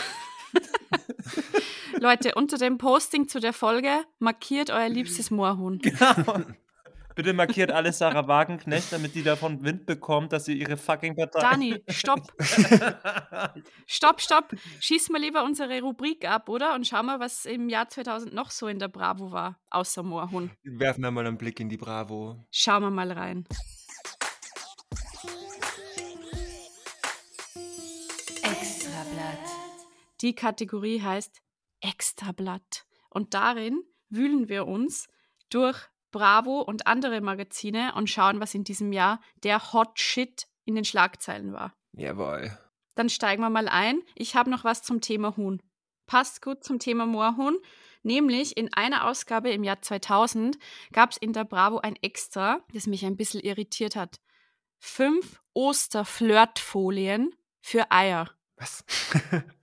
Leute, 2.00 2.34
unter 2.34 2.58
dem 2.58 2.78
Posting 2.78 3.28
zu 3.28 3.40
der 3.40 3.52
Folge 3.52 3.90
markiert 4.18 4.70
euer 4.70 4.88
liebstes 4.88 5.30
Moorhuhn. 5.30 5.78
Genau. 5.78 6.44
Bitte 7.18 7.32
markiert 7.32 7.72
alle 7.72 7.92
Sarah 7.92 8.28
Wagenknecht, 8.28 8.92
damit 8.92 9.16
die 9.16 9.24
davon 9.24 9.64
Wind 9.64 9.86
bekommt, 9.86 10.32
dass 10.32 10.44
sie 10.44 10.56
ihre 10.56 10.76
fucking 10.76 11.16
Partei. 11.16 11.40
Dani, 11.40 11.82
stopp. 11.88 12.32
stopp, 13.88 14.20
stopp. 14.20 14.54
Schieß 14.78 15.08
mal 15.08 15.20
lieber 15.20 15.42
unsere 15.42 15.80
Rubrik 15.80 16.30
ab, 16.30 16.48
oder? 16.48 16.76
Und 16.76 16.86
schau 16.86 17.02
mal, 17.02 17.18
was 17.18 17.44
im 17.44 17.68
Jahr 17.68 17.88
2000 17.88 18.32
noch 18.32 18.52
so 18.52 18.68
in 18.68 18.78
der 18.78 18.86
Bravo 18.86 19.32
war, 19.32 19.60
außer 19.68 20.04
Moorhuhn. 20.04 20.52
Werfen 20.62 21.02
wir 21.02 21.10
mal 21.10 21.26
einen 21.26 21.38
Blick 21.38 21.58
in 21.58 21.68
die 21.68 21.76
Bravo. 21.76 22.46
Schauen 22.52 22.84
wir 22.84 22.90
mal 22.90 23.10
rein. 23.10 23.48
Extrablatt. 28.44 29.38
Die 30.20 30.36
Kategorie 30.36 31.02
heißt 31.02 31.42
Extrablatt. 31.80 32.86
Und 33.10 33.34
darin 33.34 33.82
wühlen 34.08 34.48
wir 34.48 34.68
uns 34.68 35.08
durch 35.50 35.88
Bravo 36.10 36.60
und 36.60 36.86
andere 36.86 37.20
Magazine 37.20 37.94
und 37.94 38.08
schauen, 38.08 38.40
was 38.40 38.54
in 38.54 38.64
diesem 38.64 38.92
Jahr 38.92 39.20
der 39.42 39.72
Hot 39.72 39.98
Shit 39.98 40.46
in 40.64 40.74
den 40.74 40.84
Schlagzeilen 40.84 41.52
war. 41.52 41.74
Jawohl. 41.92 42.56
Dann 42.94 43.08
steigen 43.08 43.42
wir 43.42 43.50
mal 43.50 43.68
ein. 43.68 44.02
Ich 44.14 44.34
habe 44.34 44.50
noch 44.50 44.64
was 44.64 44.82
zum 44.82 45.00
Thema 45.00 45.36
Huhn. 45.36 45.62
Passt 46.06 46.42
gut 46.42 46.64
zum 46.64 46.78
Thema 46.78 47.06
Moorhuhn. 47.06 47.58
Nämlich 48.02 48.56
in 48.56 48.72
einer 48.72 49.06
Ausgabe 49.06 49.50
im 49.50 49.64
Jahr 49.64 49.82
2000 49.82 50.58
gab 50.92 51.10
es 51.10 51.16
in 51.16 51.32
der 51.32 51.44
Bravo 51.44 51.78
ein 51.78 51.96
Extra, 51.96 52.64
das 52.72 52.86
mich 52.86 53.04
ein 53.04 53.16
bisschen 53.16 53.40
irritiert 53.40 53.96
hat. 53.96 54.20
Fünf 54.78 55.40
Osterflirtfolien 55.52 57.34
für 57.60 57.90
Eier. 57.90 58.30
Was? 58.56 58.84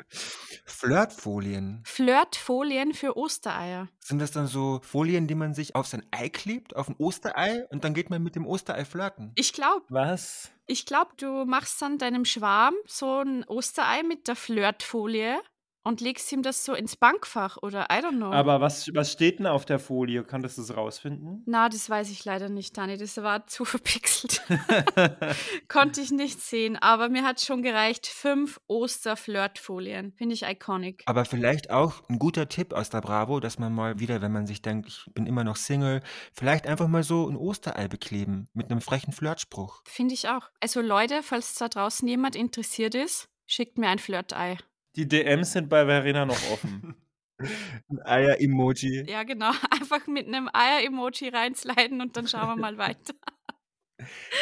Flirtfolien. 0.65 1.81
Flirtfolien 1.85 2.93
für 2.93 3.17
Ostereier. 3.17 3.87
Sind 3.99 4.19
das 4.19 4.31
dann 4.31 4.47
so 4.47 4.79
Folien, 4.83 5.27
die 5.27 5.35
man 5.35 5.53
sich 5.53 5.75
auf 5.75 5.87
sein 5.87 6.05
Ei 6.11 6.29
klebt, 6.29 6.75
auf 6.75 6.89
ein 6.89 6.95
Osterei 6.97 7.65
und 7.69 7.83
dann 7.83 7.93
geht 7.93 8.09
man 8.09 8.21
mit 8.23 8.35
dem 8.35 8.45
Osterei 8.45 8.85
flirten? 8.85 9.31
Ich 9.35 9.53
glaube, 9.53 9.85
Was? 9.89 10.51
ich 10.67 10.85
glaube, 10.85 11.11
du 11.17 11.45
machst 11.45 11.81
dann 11.81 11.97
deinem 11.97 12.25
Schwarm 12.25 12.75
so 12.85 13.19
ein 13.19 13.43
Osterei 13.45 14.03
mit 14.03 14.27
der 14.27 14.35
Flirtfolie 14.35 15.39
und 15.85 16.01
legst 16.01 16.31
ihm 16.31 16.41
das 16.41 16.65
so 16.65 16.73
ins 16.73 16.95
Bankfach 16.95 17.57
oder 17.61 17.83
I 17.91 18.03
don't 18.03 18.17
know. 18.17 18.31
Aber 18.31 18.59
was, 18.59 18.89
was 18.93 19.11
steht 19.11 19.37
denn 19.37 19.45
auf 19.45 19.65
der 19.65 19.77
Folie? 19.77 20.23
Kannst 20.23 20.57
du 20.57 20.61
das 20.61 20.75
rausfinden? 20.75 21.43
Na, 21.45 21.69
das 21.69 21.89
weiß 21.89 22.09
ich 22.09 22.25
leider 22.25 22.49
nicht, 22.49 22.75
Dani. 22.75 22.97
Das 22.97 23.15
war 23.17 23.45
zu 23.45 23.65
verpixelt. 23.65 24.41
Konnte 25.67 26.01
ich 26.01 26.11
nicht 26.11 26.41
sehen. 26.41 26.75
Aber 26.77 27.09
mir 27.09 27.23
hat 27.23 27.39
schon 27.39 27.61
gereicht. 27.61 28.07
Fünf 28.07 28.59
Osterflirtfolien. 28.67 30.13
Finde 30.17 30.33
ich 30.33 30.43
iconic. 30.43 31.03
Aber 31.05 31.23
vielleicht 31.23 31.69
auch 31.69 32.01
ein 32.09 32.17
guter 32.17 32.49
Tipp 32.49 32.73
aus 32.73 32.89
der 32.89 33.01
Bravo, 33.01 33.39
dass 33.39 33.59
man 33.59 33.71
mal 33.71 33.99
wieder, 33.99 34.23
wenn 34.23 34.31
man 34.31 34.47
sich 34.47 34.63
denkt, 34.63 34.87
ich 34.87 35.13
bin 35.13 35.27
immer 35.27 35.43
noch 35.43 35.55
Single, 35.55 36.01
vielleicht 36.33 36.65
einfach 36.65 36.87
mal 36.87 37.03
so 37.03 37.29
ein 37.29 37.35
Osterei 37.35 37.87
bekleben 37.87 38.47
mit 38.53 38.71
einem 38.71 38.81
frechen 38.81 39.13
Flirtspruch. 39.13 39.83
Finde 39.85 40.15
ich 40.15 40.27
auch. 40.29 40.49
Also 40.59 40.81
Leute, 40.81 41.21
falls 41.21 41.53
da 41.53 41.69
draußen 41.69 42.07
jemand 42.07 42.35
interessiert 42.35 42.95
ist, 42.95 43.29
schickt 43.45 43.77
mir 43.77 43.89
ein 43.89 43.99
Flirtei. 43.99 44.57
Die 44.95 45.07
DMs 45.07 45.51
sind 45.51 45.69
bei 45.69 45.85
Verena 45.85 46.25
noch 46.25 46.51
offen. 46.51 46.95
Ein 47.89 48.01
Eier-Emoji. 48.03 49.09
Ja, 49.09 49.23
genau. 49.23 49.51
Einfach 49.71 50.07
mit 50.07 50.27
einem 50.27 50.49
Eier-Emoji 50.51 51.29
reinsliden 51.29 52.01
und 52.01 52.15
dann 52.15 52.27
schauen 52.27 52.47
wir 52.47 52.55
mal 52.55 52.77
weiter. 52.77 53.13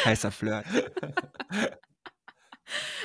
Heißer 0.04 0.30
Flirt. 0.30 0.66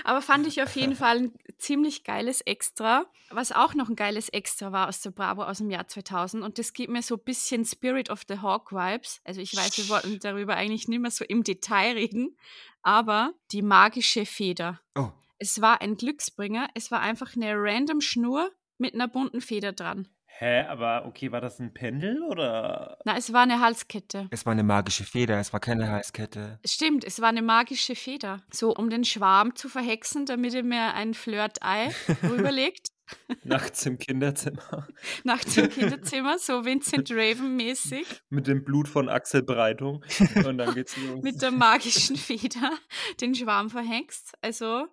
Aber 0.04 0.22
fand 0.22 0.48
ich 0.48 0.64
auf 0.64 0.76
jeden 0.76 0.96
Fall 0.96 1.18
ein 1.18 1.34
ziemlich 1.58 2.04
geiles 2.04 2.42
Extra. 2.42 3.06
Was 3.30 3.52
auch 3.52 3.74
noch 3.74 3.90
ein 3.90 3.96
geiles 3.96 4.30
Extra 4.30 4.72
war 4.72 4.88
aus 4.88 5.02
der 5.02 5.12
Bravo 5.12 5.44
aus 5.44 5.58
dem 5.58 5.70
Jahr 5.70 5.88
2000. 5.88 6.44
Und 6.44 6.58
das 6.58 6.74
gibt 6.74 6.90
mir 6.92 7.02
so 7.02 7.16
ein 7.16 7.24
bisschen 7.24 7.66
Spirit 7.66 8.10
of 8.10 8.22
the 8.28 8.40
Hawk 8.40 8.72
Vibes. 8.72 9.20
Also 9.26 9.42
ich 9.42 9.56
weiß, 9.56 9.78
wir 9.78 9.90
wollten 9.90 10.20
darüber 10.20 10.56
eigentlich 10.56 10.88
nicht 10.88 11.02
mehr 11.02 11.12
so 11.12 11.26
im 11.26 11.44
Detail 11.44 11.94
reden. 11.94 12.38
Aber 12.82 13.34
die 13.52 13.62
magische 13.62 14.26
Feder. 14.26 14.80
Oh, 14.96 15.12
Es 15.40 15.62
war 15.62 15.82
ein 15.82 15.96
Glücksbringer. 15.96 16.68
Es 16.76 16.92
war 16.92 17.00
einfach 17.02 17.36
eine 17.36 17.54
random 17.56 18.02
Schnur 18.02 18.52
mit 18.78 18.94
einer 18.94 19.08
bunten 19.08 19.42
Feder 19.42 19.72
dran. 19.74 20.08
Hä, 20.26 20.62
aber 20.68 21.06
okay, 21.06 21.32
war 21.34 21.42
das 21.42 21.60
ein 21.60 21.74
Pendel 21.74 22.22
oder? 22.24 22.98
Na, 23.04 23.18
es 23.18 23.34
war 23.34 23.42
eine 23.44 23.60
Halskette. 23.60 24.28
es 24.32 24.46
war 24.46 24.54
eine 24.54 24.64
magische 24.64 25.04
Feder, 25.04 25.38
es 25.40 25.52
war 25.52 25.60
keine 25.60 25.90
Halskette. 25.92 26.60
Stimmt, 26.66 27.04
es 27.04 27.20
war 27.20 27.28
eine 27.28 27.42
magische 27.42 27.94
Feder. 27.96 28.42
So, 28.54 28.74
um 28.74 28.90
den 28.90 29.04
Schwarm 29.04 29.56
zu 29.56 29.68
verhexen, 29.68 30.26
damit 30.26 30.54
er 30.54 30.64
mir 30.64 30.94
ein 30.94 31.14
Flirt-Ei 31.14 31.92
rüberlegt. 32.24 32.88
Nachts 33.44 33.86
im 33.86 33.98
Kinderzimmer. 33.98 34.88
Nachts 35.26 35.58
im 35.58 35.68
Kinderzimmer, 35.70 36.38
so 36.38 36.64
Vincent 36.64 37.10
Raven-mäßig, 37.12 38.06
Mit 38.30 38.48
dem 38.48 38.64
Blut 38.64 38.88
von 38.88 39.10
Axel 39.10 39.42
Breitung. 39.44 40.06
Und 40.46 40.58
dann 40.60 40.74
geht's 40.76 40.96
los. 41.08 41.22
mit 41.24 41.42
der 41.42 41.52
magischen 41.52 42.16
Feder 42.16 42.72
den 43.20 43.34
Schwarm 43.36 43.70
verhext. 43.70 44.36
Also 44.42 44.86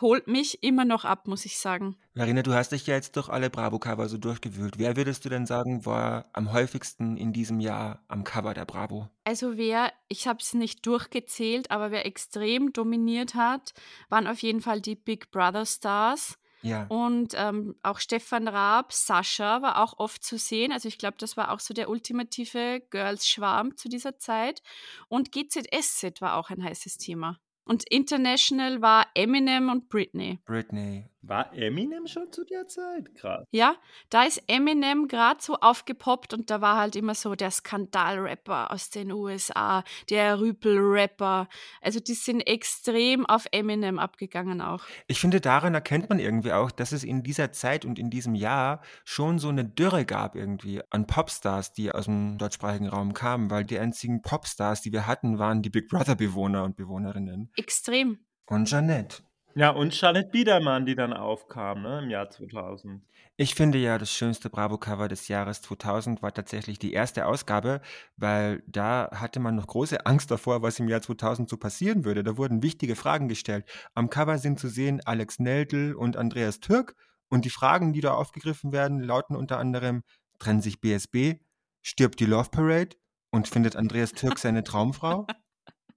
holt 0.00 0.26
mich 0.26 0.62
immer 0.62 0.84
noch 0.84 1.04
ab, 1.04 1.26
muss 1.26 1.44
ich 1.44 1.58
sagen. 1.58 1.96
Marina, 2.14 2.42
du 2.42 2.52
hast 2.54 2.72
dich 2.72 2.86
ja 2.86 2.94
jetzt 2.94 3.16
durch 3.16 3.28
alle 3.28 3.50
Bravo-Cover 3.50 4.08
so 4.08 4.18
durchgewühlt. 4.18 4.78
Wer 4.78 4.96
würdest 4.96 5.24
du 5.24 5.28
denn 5.28 5.46
sagen, 5.46 5.86
war 5.86 6.30
am 6.32 6.52
häufigsten 6.52 7.16
in 7.16 7.32
diesem 7.32 7.60
Jahr 7.60 8.04
am 8.08 8.24
Cover 8.24 8.54
der 8.54 8.64
Bravo? 8.64 9.08
Also 9.24 9.56
wer, 9.56 9.92
ich 10.08 10.26
habe 10.26 10.38
es 10.40 10.54
nicht 10.54 10.86
durchgezählt, 10.86 11.70
aber 11.70 11.90
wer 11.90 12.06
extrem 12.06 12.72
dominiert 12.72 13.34
hat, 13.34 13.74
waren 14.08 14.26
auf 14.26 14.40
jeden 14.40 14.60
Fall 14.60 14.80
die 14.80 14.96
Big 14.96 15.30
Brother 15.30 15.66
Stars. 15.66 16.38
Ja. 16.62 16.86
Und 16.88 17.34
ähm, 17.36 17.76
auch 17.82 18.00
Stefan 18.00 18.48
Raab, 18.48 18.92
Sascha 18.92 19.62
war 19.62 19.82
auch 19.82 19.98
oft 19.98 20.24
zu 20.24 20.36
sehen. 20.36 20.72
Also 20.72 20.88
ich 20.88 20.98
glaube, 20.98 21.16
das 21.18 21.36
war 21.36 21.52
auch 21.52 21.60
so 21.60 21.74
der 21.74 21.88
ultimative 21.88 22.82
Girls-Schwarm 22.90 23.76
zu 23.76 23.88
dieser 23.88 24.18
Zeit. 24.18 24.62
Und 25.08 25.32
GZSZ 25.32 26.20
war 26.20 26.36
auch 26.36 26.50
ein 26.50 26.64
heißes 26.64 26.98
Thema. 26.98 27.38
Und 27.66 27.82
international 27.90 28.80
war 28.80 29.06
Eminem 29.14 29.68
und 29.68 29.88
Britney. 29.88 30.38
Britney. 30.46 31.04
War 31.28 31.52
Eminem 31.52 32.06
schon 32.06 32.30
zu 32.30 32.44
der 32.44 32.68
Zeit? 32.68 33.12
Krass. 33.16 33.44
Ja, 33.50 33.74
da 34.10 34.22
ist 34.22 34.42
Eminem 34.46 35.08
gerade 35.08 35.42
so 35.42 35.54
aufgepoppt 35.54 36.34
und 36.34 36.50
da 36.50 36.60
war 36.60 36.76
halt 36.76 36.94
immer 36.94 37.16
so 37.16 37.34
der 37.34 37.50
Skandalrapper 37.50 38.70
aus 38.70 38.90
den 38.90 39.10
USA, 39.10 39.82
der 40.08 40.38
Rüpel-Rapper. 40.38 41.48
Also 41.80 41.98
die 41.98 42.14
sind 42.14 42.42
extrem 42.42 43.26
auf 43.26 43.46
Eminem 43.50 43.98
abgegangen 43.98 44.60
auch. 44.60 44.84
Ich 45.08 45.20
finde, 45.20 45.40
daran 45.40 45.74
erkennt 45.74 46.08
man 46.08 46.20
irgendwie 46.20 46.52
auch, 46.52 46.70
dass 46.70 46.92
es 46.92 47.02
in 47.02 47.24
dieser 47.24 47.50
Zeit 47.50 47.84
und 47.84 47.98
in 47.98 48.08
diesem 48.08 48.36
Jahr 48.36 48.80
schon 49.04 49.40
so 49.40 49.48
eine 49.48 49.64
Dürre 49.64 50.04
gab 50.04 50.36
irgendwie 50.36 50.80
an 50.90 51.08
Popstars, 51.08 51.72
die 51.72 51.90
aus 51.90 52.04
dem 52.04 52.38
deutschsprachigen 52.38 52.88
Raum 52.88 53.14
kamen, 53.14 53.50
weil 53.50 53.64
die 53.64 53.78
einzigen 53.78 54.22
Popstars, 54.22 54.80
die 54.80 54.92
wir 54.92 55.08
hatten, 55.08 55.40
waren 55.40 55.62
die 55.62 55.70
Big 55.70 55.88
Brother-Bewohner 55.88 56.62
und 56.62 56.76
Bewohnerinnen. 56.76 57.50
Extrem. 57.56 58.20
Und 58.46 58.68
Jeanette. 58.68 59.25
Ja, 59.58 59.70
und 59.70 59.94
Charlotte 59.94 60.28
Biedermann, 60.28 60.84
die 60.84 60.94
dann 60.94 61.14
aufkam, 61.14 61.80
ne, 61.80 62.00
im 62.00 62.10
Jahr 62.10 62.28
2000. 62.28 63.02
Ich 63.38 63.54
finde 63.54 63.78
ja, 63.78 63.96
das 63.96 64.12
schönste 64.12 64.50
Bravo-Cover 64.50 65.08
des 65.08 65.28
Jahres 65.28 65.62
2000 65.62 66.20
war 66.20 66.34
tatsächlich 66.34 66.78
die 66.78 66.92
erste 66.92 67.24
Ausgabe, 67.24 67.80
weil 68.18 68.62
da 68.66 69.08
hatte 69.14 69.40
man 69.40 69.54
noch 69.54 69.66
große 69.66 70.04
Angst 70.04 70.30
davor, 70.30 70.60
was 70.60 70.78
im 70.78 70.88
Jahr 70.88 71.00
2000 71.00 71.48
so 71.48 71.56
passieren 71.56 72.04
würde. 72.04 72.22
Da 72.22 72.36
wurden 72.36 72.62
wichtige 72.62 72.96
Fragen 72.96 73.28
gestellt. 73.28 73.64
Am 73.94 74.10
Cover 74.10 74.36
sind 74.36 74.60
zu 74.60 74.68
sehen 74.68 75.00
Alex 75.06 75.38
Neldl 75.38 75.94
und 75.94 76.18
Andreas 76.18 76.60
Türk 76.60 76.94
und 77.30 77.46
die 77.46 77.50
Fragen, 77.50 77.94
die 77.94 78.02
da 78.02 78.12
aufgegriffen 78.12 78.72
werden, 78.72 79.00
lauten 79.00 79.36
unter 79.36 79.56
anderem, 79.56 80.02
trennen 80.38 80.60
sich 80.60 80.82
BSB, 80.82 81.36
stirbt 81.80 82.20
die 82.20 82.26
Love 82.26 82.50
Parade 82.50 82.96
und 83.30 83.48
findet 83.48 83.74
Andreas 83.74 84.12
Türk 84.12 84.38
seine 84.38 84.64
Traumfrau? 84.64 85.26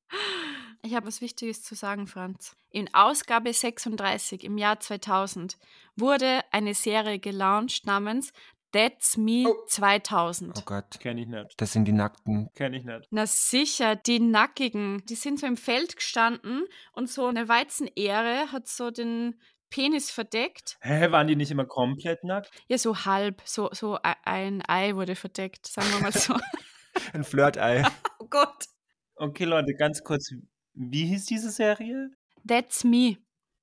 Ich 0.82 0.96
habe 0.96 1.08
was 1.08 1.22
Wichtiges 1.22 1.62
zu 1.64 1.76
sagen, 1.76 2.08
Franz. 2.08 2.56
In 2.72 2.94
Ausgabe 2.94 3.52
36 3.54 4.44
im 4.44 4.58
Jahr 4.58 4.80
2000 4.80 5.58
wurde 5.96 6.42
eine 6.52 6.74
Serie 6.74 7.20
gelauncht 7.20 7.86
namens 7.86 8.32
That's 8.72 9.18
Me 9.18 9.46
Oh. 9.48 9.66
2000. 9.68 10.58
Oh 10.60 10.62
Gott, 10.64 11.00
Kenn 11.00 11.18
ich 11.18 11.28
nicht. 11.28 11.56
das 11.58 11.74
sind 11.74 11.86
die 11.86 11.92
Nackten. 11.92 12.50
Kenn 12.56 12.74
ich 12.76 12.86
nicht. 12.86 13.08
Na 13.10 13.26
sicher, 13.26 13.96
die 13.96 14.20
Nackigen, 14.20 15.04
die 15.08 15.16
sind 15.16 15.40
so 15.40 15.48
im 15.48 15.58
Feld 15.58 15.96
gestanden 15.96 16.66
und 16.94 17.10
so 17.10 17.26
eine 17.26 17.50
Weizenähre 17.50 18.52
hat 18.52 18.68
so 18.68 18.92
den 18.92 19.42
Penis 19.72 20.12
verdeckt. 20.12 20.78
Hä, 20.82 21.12
waren 21.12 21.28
die 21.28 21.36
nicht 21.36 21.52
immer 21.52 21.66
komplett 21.66 22.24
nackt? 22.24 22.52
Ja, 22.68 22.78
so 22.78 23.06
halb, 23.06 23.42
so, 23.44 23.70
so 23.72 23.98
e- 23.98 24.14
ein 24.24 24.62
Ei 24.68 24.96
wurde 24.96 25.16
verdeckt, 25.16 25.66
sagen 25.68 25.88
wir 25.92 26.02
mal 26.02 26.12
so. 26.14 26.36
Ein 27.14 27.24
Flirtei. 27.24 27.84
oh 28.20 28.26
Gott. 28.30 28.66
Okay, 29.16 29.46
Leute, 29.46 29.74
ganz 29.74 30.04
kurz. 30.04 30.32
Wie 30.82 31.06
hieß 31.08 31.26
diese 31.26 31.52
Serie? 31.52 32.10
That's 32.48 32.84
Me. 32.86 33.18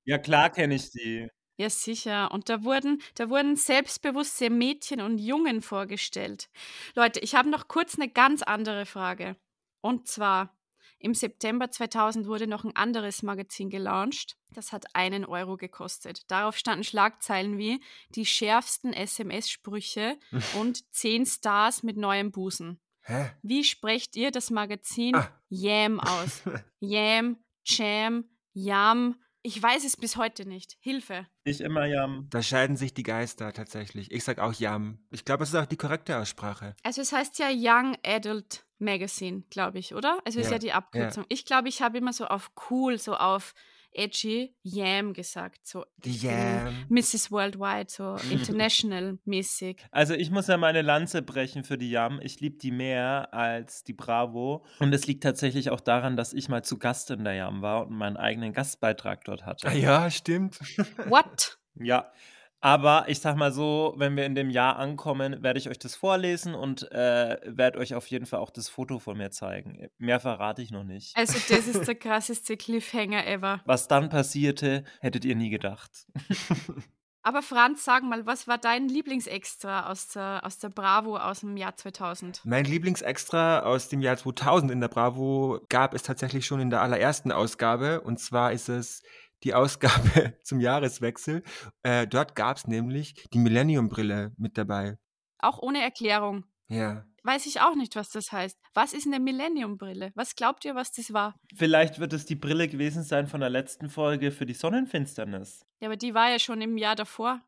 Ja, 0.05 0.17
klar 0.19 0.51
kenne 0.51 0.75
ich 0.75 0.91
die. 0.91 1.27
Ja, 1.57 1.69
sicher. 1.69 2.31
Und 2.31 2.49
da 2.49 2.63
wurden, 2.63 3.01
da 3.15 3.29
wurden 3.29 3.55
selbstbewusste 3.55 4.49
Mädchen 4.51 5.01
und 5.01 5.17
Jungen 5.17 5.61
vorgestellt. 5.61 6.49
Leute, 6.95 7.19
ich 7.19 7.33
habe 7.33 7.49
noch 7.49 7.67
kurz 7.67 7.95
eine 7.97 8.07
ganz 8.09 8.43
andere 8.43 8.85
Frage. 8.85 9.35
Und 9.81 10.07
zwar, 10.07 10.53
Im 10.99 11.13
September 11.13 11.69
2000 11.71 12.27
wurde 12.27 12.47
noch 12.47 12.63
ein 12.63 12.75
anderes 12.75 13.21
Magazin 13.23 13.69
gelauncht. 13.69 14.37
Das 14.53 14.71
hat 14.71 14.85
einen 14.95 15.25
Euro 15.25 15.57
gekostet. 15.57 16.23
Darauf 16.31 16.57
standen 16.57 16.83
Schlagzeilen 16.83 17.57
wie 17.57 17.81
die 18.09 18.25
schärfsten 18.25 18.93
SMS-Sprüche 18.93 20.17
und 20.59 20.91
zehn 20.93 21.25
Stars 21.25 21.83
mit 21.83 21.97
neuem 21.97 22.31
Busen. 22.31 22.79
Hä? 23.07 23.31
Wie 23.41 23.63
sprecht 23.63 24.15
ihr 24.15 24.31
das 24.31 24.51
Magazin 24.51 25.15
Ah. 25.15 25.29
Yam 25.49 25.99
aus? 26.01 26.41
Yam, 26.79 27.37
Jam, 27.65 28.25
Yam. 28.53 29.15
Ich 29.43 29.63
weiß 29.63 29.85
es 29.85 29.95
bis 29.95 30.17
heute 30.17 30.45
nicht. 30.45 30.75
Hilfe. 30.81 31.25
Ich 31.45 31.61
immer 31.61 31.85
ja. 31.85 32.09
Da 32.29 32.41
scheiden 32.43 32.75
sich 32.75 32.93
die 32.93 33.03
Geister 33.03 33.53
tatsächlich. 33.53 34.11
Ich 34.11 34.25
sag 34.25 34.39
auch 34.39 34.53
Yam. 34.53 34.99
Ich 35.09 35.23
glaube, 35.23 35.43
es 35.43 35.49
ist 35.49 35.55
auch 35.55 35.65
die 35.65 35.77
korrekte 35.77 36.17
Aussprache. 36.17 36.75
Also 36.83 37.01
es 37.01 37.13
heißt 37.13 37.39
ja 37.39 37.47
Young 37.49 37.95
Adult 38.05 38.65
Magazine, 38.77 39.43
glaube 39.49 39.79
ich, 39.79 39.95
oder? 39.95 40.19
Also 40.25 40.39
ist 40.41 40.47
Ja, 40.47 40.53
ja 40.53 40.59
die 40.59 40.73
Abkürzung. 40.73 41.25
Ich 41.29 41.45
glaube, 41.45 41.69
ich 41.69 41.81
habe 41.81 41.97
immer 41.97 42.11
so 42.11 42.25
auf 42.25 42.51
cool, 42.69 42.97
so 42.99 43.15
auf 43.15 43.53
edgy 43.91 44.55
Yam 44.63 45.13
gesagt. 45.13 45.65
So 45.65 45.85
Yam. 46.03 46.85
Mrs. 46.89 47.31
Worldwide, 47.31 47.89
so 47.89 48.15
international-mäßig. 48.31 49.85
Also 49.91 50.13
ich 50.13 50.31
muss 50.31 50.47
ja 50.47 50.57
meine 50.57 50.81
Lanze 50.81 51.21
brechen 51.21 51.63
für 51.63 51.77
die 51.77 51.89
Yam. 51.89 52.19
Ich 52.21 52.39
liebe 52.39 52.57
die 52.57 52.71
mehr 52.71 53.33
als 53.33 53.83
die 53.83 53.93
Bravo. 53.93 54.65
Und 54.79 54.93
es 54.93 55.07
liegt 55.07 55.23
tatsächlich 55.23 55.69
auch 55.69 55.81
daran, 55.81 56.15
dass 56.17 56.33
ich 56.33 56.49
mal 56.49 56.63
zu 56.63 56.77
Gast 56.77 57.11
in 57.11 57.23
der 57.23 57.33
Yam 57.33 57.61
war 57.61 57.87
und 57.87 57.97
meinen 57.97 58.17
eigenen 58.17 58.53
Gastbeitrag 58.53 59.23
dort 59.25 59.45
hatte. 59.45 59.67
Ah, 59.67 59.73
ja, 59.73 60.09
stimmt. 60.11 60.59
What? 61.07 61.57
Ja. 61.79 62.11
Aber 62.59 63.05
ich 63.07 63.19
sag 63.19 63.35
mal 63.35 63.51
so, 63.51 63.93
wenn 63.97 64.15
wir 64.15 64.25
in 64.25 64.33
dem 64.35 64.49
Jahr 64.49 64.77
ankommen, 64.77 65.43
werde 65.43 65.59
ich 65.59 65.69
euch 65.69 65.77
das 65.77 65.95
vorlesen 65.95 66.55
und 66.55 66.91
äh, 66.91 67.37
werde 67.45 67.77
euch 67.77 67.93
auf 67.93 68.07
jeden 68.07 68.25
Fall 68.25 68.39
auch 68.39 68.49
das 68.49 68.67
Foto 68.67 68.99
von 68.99 69.17
mir 69.17 69.29
zeigen. 69.29 69.87
Mehr 69.97 70.19
verrate 70.19 70.61
ich 70.61 70.71
noch 70.71 70.83
nicht. 70.83 71.15
Also 71.15 71.37
das 71.49 71.67
ist 71.67 71.87
der 71.87 71.95
krasseste 71.95 72.57
Cliffhanger 72.57 73.27
ever. 73.27 73.61
Was 73.65 73.87
dann 73.87 74.09
passierte, 74.09 74.83
hättet 75.01 75.23
ihr 75.25 75.35
nie 75.35 75.49
gedacht. 75.49 76.07
Aber 77.27 77.41
Franz, 77.41 77.83
sag 77.83 78.03
mal, 78.03 78.25
was 78.25 78.47
war 78.47 78.57
dein 78.57 78.87
Lieblingsextra 78.87 79.89
aus 79.91 80.07
der, 80.07 80.39
aus 80.45 80.59
der 80.59 80.69
Bravo 80.69 81.17
aus 81.17 81.41
dem 81.41 81.57
Jahr 81.57 81.75
2000? 81.75 82.39
Mein 82.45 82.63
Lieblingsextra 82.63 83.63
aus 83.63 83.89
dem 83.89 83.99
Jahr 83.99 84.15
2000 84.15 84.71
in 84.71 84.79
der 84.79 84.87
Bravo 84.87 85.59
gab 85.67 85.93
es 85.93 86.03
tatsächlich 86.03 86.45
schon 86.45 86.61
in 86.61 86.69
der 86.69 86.81
allerersten 86.81 87.33
Ausgabe. 87.33 87.99
Und 87.99 88.21
zwar 88.21 88.53
ist 88.53 88.69
es 88.69 89.03
die 89.43 89.53
Ausgabe 89.53 90.33
zum 90.43 90.59
Jahreswechsel. 90.59 91.43
Äh, 91.83 92.07
dort 92.07 92.35
gab 92.35 92.57
es 92.57 92.67
nämlich 92.67 93.13
die 93.33 93.39
Millennium-Brille 93.39 94.33
mit 94.37 94.57
dabei. 94.57 94.97
Auch 95.39 95.59
ohne 95.59 95.81
Erklärung. 95.81 96.45
Ja. 96.69 97.05
Weiß 97.23 97.45
ich 97.45 97.61
auch 97.61 97.75
nicht, 97.75 97.95
was 97.95 98.09
das 98.09 98.31
heißt. 98.31 98.57
Was 98.73 98.93
ist 98.93 99.05
eine 99.05 99.19
Millennium-Brille? 99.19 100.11
Was 100.15 100.35
glaubt 100.35 100.63
ihr, 100.65 100.75
was 100.75 100.91
das 100.91 101.11
war? 101.13 101.35
Vielleicht 101.55 101.99
wird 101.99 102.13
es 102.13 102.25
die 102.25 102.35
Brille 102.35 102.67
gewesen 102.67 103.03
sein 103.03 103.27
von 103.27 103.41
der 103.41 103.49
letzten 103.49 103.89
Folge 103.89 104.31
für 104.31 104.45
die 104.45 104.53
Sonnenfinsternis. 104.53 105.65
Ja, 105.81 105.89
aber 105.89 105.97
die 105.97 106.13
war 106.13 106.29
ja 106.29 106.39
schon 106.39 106.61
im 106.61 106.77
Jahr 106.77 106.95
davor. 106.95 107.41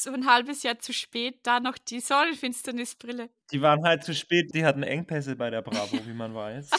So 0.00 0.12
ein 0.12 0.26
halbes 0.26 0.62
Jahr 0.62 0.78
zu 0.78 0.92
spät, 0.92 1.40
da 1.42 1.60
noch 1.60 1.78
die 1.78 2.00
Sonnenfinsternisbrille. 2.00 3.30
Die 3.52 3.62
waren 3.62 3.84
halt 3.84 4.04
zu 4.04 4.14
spät, 4.14 4.54
die 4.54 4.64
hatten 4.64 4.82
Engpässe 4.82 5.36
bei 5.36 5.50
der 5.50 5.62
Bravo, 5.62 5.98
wie 6.06 6.12
man 6.12 6.34
weiß. 6.34 6.70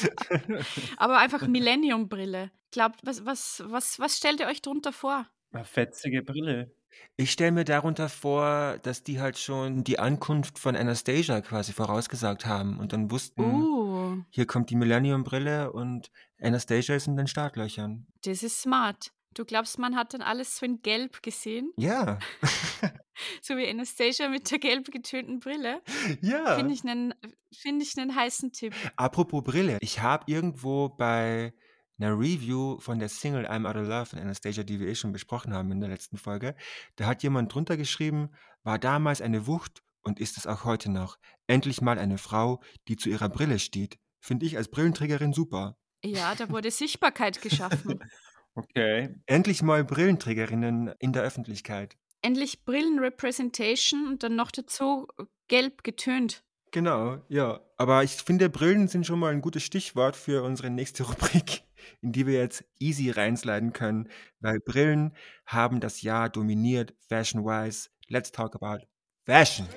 Aber 0.98 1.18
einfach 1.18 1.48
Millennium-Brille. 1.48 2.52
Glaubt, 2.72 3.00
was, 3.04 3.26
was, 3.26 3.64
was, 3.66 4.00
was 4.00 4.18
stellt 4.18 4.40
ihr 4.40 4.48
euch 4.48 4.62
drunter 4.62 4.94
vor? 4.94 5.26
Eine 5.52 5.66
fetzige 5.66 6.22
Brille. 6.22 6.72
Ich 7.16 7.32
stelle 7.32 7.52
mir 7.52 7.66
darunter 7.66 8.10
vor, 8.10 8.78
dass 8.84 9.04
die 9.04 9.20
halt 9.20 9.38
schon 9.38 9.84
die 9.84 10.00
Ankunft 10.00 10.60
von 10.60 10.76
Anastasia 10.76 11.42
quasi 11.42 11.74
vorausgesagt 11.74 12.46
haben 12.46 12.80
und 12.80 12.94
dann 12.94 13.12
wussten, 13.12 13.42
Uh, 13.42 14.24
hier 14.30 14.46
kommt 14.46 14.70
die 14.70 14.76
Millennium-Brille 14.76 15.72
und 15.72 16.12
Anastasia 16.42 16.96
ist 16.96 17.08
in 17.08 17.16
den 17.18 17.28
Startlöchern. 17.28 18.08
das 18.24 18.44
ist 18.44 18.62
smart. 18.62 19.12
Du 19.40 19.46
glaubst, 19.46 19.80
man 19.80 19.96
hat 19.96 20.14
dann 20.14 20.22
alles 20.22 20.58
so 20.58 20.66
in 20.66 20.82
Gelb 20.82 21.24
gesehen? 21.24 21.72
Ja, 21.78 22.20
So 23.42 23.56
wie 23.56 23.70
Anastasia 23.70 24.28
mit 24.28 24.52
der 24.52 24.60
gelb 24.60 24.92
getönten 24.92 25.40
Brille? 25.40 25.82
ja. 26.22 26.58
Finde 26.58 26.74
ich 26.74 26.84
einen 26.84 27.14
find 27.54 27.82
ich 27.82 27.98
einen 27.98 28.14
heißen 28.14 28.52
Tipp. 28.52 28.76
Apropos 28.98 29.42
Brille, 29.42 29.78
ich 29.80 30.02
habe 30.02 30.26
irgendwo 30.28 30.90
bei 30.90 31.54
einer 31.98 32.20
Review 32.20 32.80
von 32.80 33.00
der 33.00 33.08
Single 33.08 33.46
I'm 33.46 33.66
Out 33.66 33.78
of 33.78 33.88
Love 33.88 34.06
von 34.08 34.20
Anastasia, 34.20 34.64
die 34.64 34.82
wir 34.82 34.90
eh 34.90 34.96
schon 34.96 35.14
besprochen 35.14 35.54
haben 35.54 35.72
in 35.72 35.80
der 35.80 35.90
letzten 35.90 36.18
Folge, 36.18 36.54
da 36.98 37.06
hat 37.06 37.24
jemand 37.24 37.54
drunter 37.54 37.78
geschrieben, 37.78 38.32
war 38.64 38.78
damals 38.78 39.22
eine 39.22 39.48
Wucht 39.48 39.84
und 40.02 40.20
ist 40.20 40.36
es 40.36 40.48
auch 40.48 40.66
heute 40.66 40.92
noch. 40.92 41.18
Endlich 41.48 41.80
mal 41.80 41.98
eine 41.98 42.18
Frau, 42.18 42.62
die 42.90 42.98
zu 42.98 43.08
ihrer 43.08 43.30
Brille 43.30 43.60
steht. 43.60 44.00
Finde 44.20 44.46
ich 44.46 44.58
als 44.58 44.70
Brillenträgerin 44.70 45.32
super. 45.32 45.78
Ja, 46.04 46.36
da 46.36 46.50
wurde 46.50 46.72
Sichtbarkeit 46.72 47.42
geschaffen. 47.42 48.00
Okay. 48.60 49.16
Endlich 49.26 49.62
mal 49.62 49.84
Brillenträgerinnen 49.84 50.94
in 51.00 51.14
der 51.14 51.24
Öffentlichkeit. 51.24 51.98
Endlich 52.22 52.66
Brillenrepresentation 52.66 54.08
und 54.08 54.24
dann 54.24 54.36
noch 54.36 54.52
dazu 54.52 55.08
gelb 55.48 55.84
getönt. 55.84 56.44
Genau, 56.72 57.22
ja. 57.30 57.62
Aber 57.78 58.04
ich 58.04 58.12
finde, 58.12 58.50
Brillen 58.50 58.88
sind 58.88 59.06
schon 59.06 59.20
mal 59.20 59.32
ein 59.32 59.42
gutes 59.42 59.64
Stichwort 59.64 60.16
für 60.16 60.44
unsere 60.44 60.70
nächste 60.70 61.04
Rubrik, 61.10 61.64
in 62.02 62.12
die 62.12 62.28
wir 62.28 62.40
jetzt 62.40 62.64
easy 62.80 63.10
reinsliden 63.10 63.74
können, 63.74 64.10
weil 64.40 64.60
Brillen 64.60 65.14
haben 65.46 65.80
das 65.80 66.02
Jahr 66.02 66.30
dominiert, 66.30 66.94
fashion-wise. 67.08 67.90
Let's 68.08 68.32
talk 68.32 68.56
about 68.56 68.86
fashion. 69.26 69.68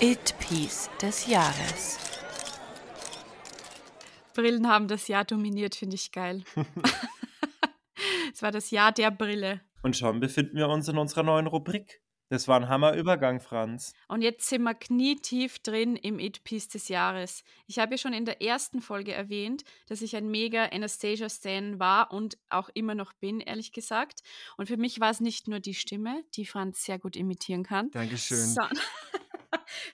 It-Piece 0.00 0.90
des 1.00 1.26
Jahres. 1.26 2.03
Brillen 4.34 4.68
haben 4.68 4.88
das 4.88 5.08
Jahr 5.08 5.24
dominiert, 5.24 5.74
finde 5.74 5.94
ich 5.96 6.12
geil. 6.12 6.44
es 8.32 8.42
war 8.42 8.50
das 8.50 8.70
Jahr 8.70 8.92
der 8.92 9.10
Brille. 9.10 9.60
Und 9.82 9.96
schon 9.96 10.20
befinden 10.20 10.56
wir 10.56 10.68
uns 10.68 10.88
in 10.88 10.98
unserer 10.98 11.22
neuen 11.22 11.46
Rubrik. 11.46 12.02
Das 12.30 12.48
war 12.48 12.58
ein 12.58 12.68
Hammerübergang, 12.68 13.38
Franz. 13.38 13.92
Und 14.08 14.22
jetzt 14.22 14.48
sind 14.48 14.62
wir 14.62 14.74
knietief 14.74 15.58
drin 15.58 15.94
im 15.94 16.18
It-Piece 16.18 16.68
des 16.68 16.88
Jahres. 16.88 17.44
Ich 17.66 17.78
habe 17.78 17.92
ja 17.92 17.98
schon 17.98 18.14
in 18.14 18.24
der 18.24 18.40
ersten 18.40 18.80
Folge 18.80 19.12
erwähnt, 19.12 19.62
dass 19.88 20.00
ich 20.00 20.16
ein 20.16 20.30
mega 20.30 20.64
Anastasia-Stan 20.64 21.78
war 21.78 22.12
und 22.12 22.38
auch 22.48 22.70
immer 22.72 22.94
noch 22.94 23.12
bin, 23.12 23.40
ehrlich 23.40 23.72
gesagt. 23.72 24.22
Und 24.56 24.66
für 24.66 24.78
mich 24.78 25.00
war 25.00 25.10
es 25.10 25.20
nicht 25.20 25.48
nur 25.48 25.60
die 25.60 25.74
Stimme, 25.74 26.24
die 26.34 26.46
Franz 26.46 26.84
sehr 26.84 26.98
gut 26.98 27.14
imitieren 27.14 27.62
kann, 27.62 27.90
Dankeschön. 27.90 28.38
son 28.38 28.68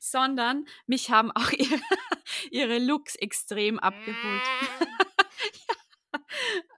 sondern 0.01 0.67
mich 0.87 1.11
haben 1.11 1.31
auch 1.33 1.51
ihre, 1.59 1.81
ihre 2.51 2.79
Looks 2.79 3.15
extrem 3.17 3.79
abgeholt. 3.79 4.43
Ja. 4.81 4.87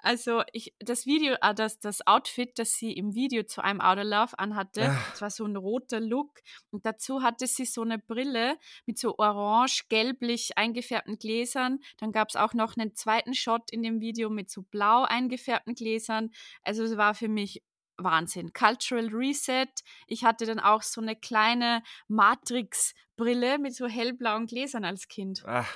Also 0.03 0.42
ich, 0.53 0.75
das 0.81 1.07
Video, 1.07 1.35
äh, 1.40 1.55
das, 1.55 1.79
das 1.79 2.07
Outfit, 2.07 2.59
das 2.59 2.73
sie 2.73 2.92
im 2.92 3.14
Video 3.14 3.45
zu 3.45 3.62
einem 3.62 3.81
Outer 3.81 4.05
Love 4.05 4.38
anhatte, 4.38 4.90
Ah. 4.90 4.99
das 5.11 5.23
war 5.23 5.31
so 5.31 5.45
ein 5.47 5.57
roter 5.57 6.01
Look 6.01 6.40
und 6.71 6.85
dazu 6.85 7.23
hatte 7.23 7.47
sie 7.47 7.64
so 7.64 7.83
eine 7.83 7.99
Brille 7.99 8.59
mit 8.85 8.99
so 8.99 9.16
orange-gelblich 9.18 10.59
eingefärbten 10.59 11.18
Gläsern. 11.18 11.79
Dann 11.99 12.12
gab 12.12 12.29
es 12.31 12.37
auch 12.37 12.53
noch 12.53 12.77
einen 12.77 12.95
zweiten 12.95 13.35
Shot 13.35 13.71
in 13.71 13.83
dem 13.83 14.01
Video 14.01 14.29
mit 14.29 14.51
so 14.51 14.62
blau 14.62 15.05
eingefärbten 15.05 15.75
Gläsern. 15.75 16.31
Also 16.62 16.83
es 16.83 16.97
war 16.97 17.14
für 17.14 17.29
mich 17.29 17.62
Wahnsinn. 17.96 18.52
Cultural 18.52 19.09
Reset. 19.09 19.68
Ich 20.07 20.24
hatte 20.24 20.46
dann 20.46 20.61
auch 20.61 20.83
so 20.83 21.00
eine 21.00 21.16
kleine 21.16 21.83
Matrix-Brille 22.09 23.59
mit 23.59 23.74
so 23.74 23.87
hellblauen 23.87 24.46
Gläsern 24.46 24.85
als 24.85 25.09
Kind. 25.09 25.42
Ach, 25.46 25.68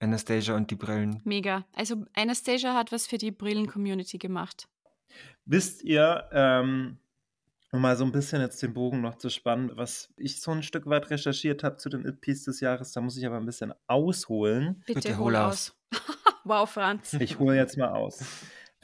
Anastasia 0.00 0.54
und 0.56 0.70
die 0.70 0.76
Brillen. 0.76 1.20
Mega. 1.24 1.64
Also 1.74 2.04
Anastasia 2.14 2.74
hat 2.74 2.92
was 2.92 3.06
für 3.06 3.18
die 3.18 3.30
Brillen-Community 3.30 4.18
gemacht. 4.18 4.68
Wisst 5.44 5.82
ihr, 5.82 6.28
ähm, 6.32 6.98
um 7.72 7.80
mal 7.80 7.96
so 7.96 8.04
ein 8.04 8.12
bisschen 8.12 8.40
jetzt 8.40 8.62
den 8.62 8.74
Bogen 8.74 9.00
noch 9.00 9.16
zu 9.16 9.30
spannen, 9.30 9.70
was 9.74 10.12
ich 10.16 10.40
so 10.40 10.50
ein 10.50 10.62
Stück 10.62 10.86
weit 10.86 11.10
recherchiert 11.10 11.64
habe 11.64 11.78
zu 11.78 11.88
den 11.88 12.04
It-Piece 12.04 12.44
des 12.44 12.60
Jahres, 12.60 12.92
da 12.92 13.00
muss 13.00 13.16
ich 13.16 13.26
aber 13.26 13.36
ein 13.36 13.46
bisschen 13.46 13.72
ausholen. 13.86 14.82
Bitte, 14.86 15.00
Bitte 15.00 15.18
hol 15.18 15.26
hol 15.26 15.36
aus. 15.36 15.74
wow, 16.44 16.68
Franz. 16.68 17.14
Ich 17.14 17.38
hole 17.38 17.56
jetzt 17.56 17.76
mal 17.78 17.88
aus. 17.88 18.24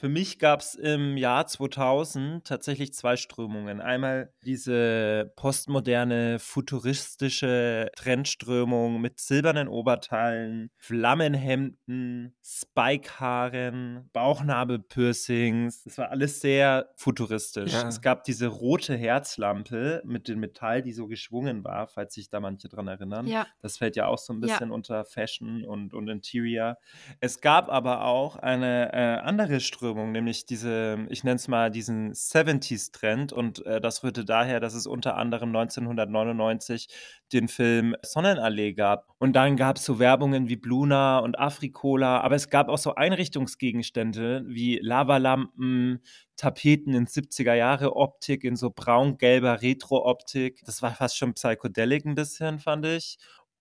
Für 0.01 0.09
mich 0.09 0.39
gab 0.39 0.61
es 0.61 0.77
im 0.77 1.17
Jahr 1.17 1.49
2000 1.49 2.47
tatsächlich 2.47 2.95
zwei 2.95 3.17
Strömungen. 3.17 3.81
Einmal 3.81 4.33
diese 4.45 5.33
postmoderne, 5.35 6.39
futuristische 6.39 7.91
Trendströmung 7.97 9.01
mit 9.01 9.19
silbernen 9.19 9.67
Oberteilen, 9.67 10.71
Flammenhemden, 10.77 12.37
Spikehaaren, 12.45 14.09
Bauchnabelpiercings. 14.13 15.83
Das 15.83 15.99
war 15.99 16.11
alles 16.13 16.41
sehr 16.41 16.91
futuristisch. 16.97 17.73
Ja. 17.73 17.89
Es 17.89 18.01
gab 18.01 18.23
diese 18.23 18.47
rote 18.47 18.97
Herzlampe 18.97 20.01
mit 20.05 20.29
dem 20.29 20.39
Metall, 20.39 20.81
die 20.81 20.93
so 20.93 21.09
geschwungen 21.09 21.65
war, 21.65 21.89
falls 21.89 22.15
sich 22.15 22.31
da 22.31 22.39
manche 22.39 22.69
dran 22.69 22.87
erinnern. 22.87 23.27
Ja, 23.27 23.49
Das 23.63 23.79
fällt 23.79 23.97
ja 23.97 24.07
auch 24.07 24.19
so 24.19 24.33
ein 24.33 24.41
Ja. 24.43 24.47
bisschen 24.47 24.71
unter 24.71 25.05
Fashion 25.05 25.65
und, 25.65 25.93
und 25.93 26.07
Interior. 26.07 26.77
Es 27.19 27.41
gab 27.41 27.69
aber 27.69 28.05
auch 28.05 28.37
eine 28.37 28.93
äh, 28.93 29.19
andere 29.27 29.59
Strömung, 29.59 29.88
Strömung, 29.89 30.13
nämlich 30.13 30.45
diese, 30.45 31.07
ich 31.09 31.25
nenne 31.25 31.37
es 31.37 31.49
mal 31.49 31.71
diesen 31.71 32.13
70s-Trend. 32.13 33.33
Und 33.33 33.65
äh, 33.65 33.81
das 33.81 34.05
rührte 34.05 34.25
daher, 34.25 34.61
dass 34.61 34.75
es 34.75 34.87
unter 34.87 35.17
anderem 35.17 35.49
1999 35.49 36.89
den 37.33 37.49
Film 37.49 37.97
Sonnenallee 38.03 38.75
gab. 38.75 39.07
Und 39.19 39.35
dann 39.35 39.57
gab 39.57 39.77
es 39.77 39.85
so 39.87 39.99
Werbungen 39.99 40.49
wie 40.49 40.57
Bluna 40.57 41.21
und 41.21 41.39
Afrikola, 41.39 42.21
aber 42.21 42.35
es 42.35 42.51
gab 42.51 42.69
auch 42.69 42.77
so 42.77 42.97
Einrichtungsgegenstände 42.97 44.45
wie 44.47 44.79
Lavalampen, 44.83 46.03
Tapeten 46.37 46.93
in 46.93 47.07
70er 47.07 47.55
Jahre 47.55 47.97
Optik, 47.97 48.45
in 48.45 48.57
so 48.57 48.71
braun-gelber 48.71 49.63
Retro-Optik. 49.63 50.61
Das 50.67 50.83
war 50.83 50.95
fast 50.95 51.17
schon 51.17 51.33
psychedelic 51.33 52.05
ein 52.05 52.15
bisschen, 52.15 52.59
fand 52.59 52.85
ich. 52.85 53.19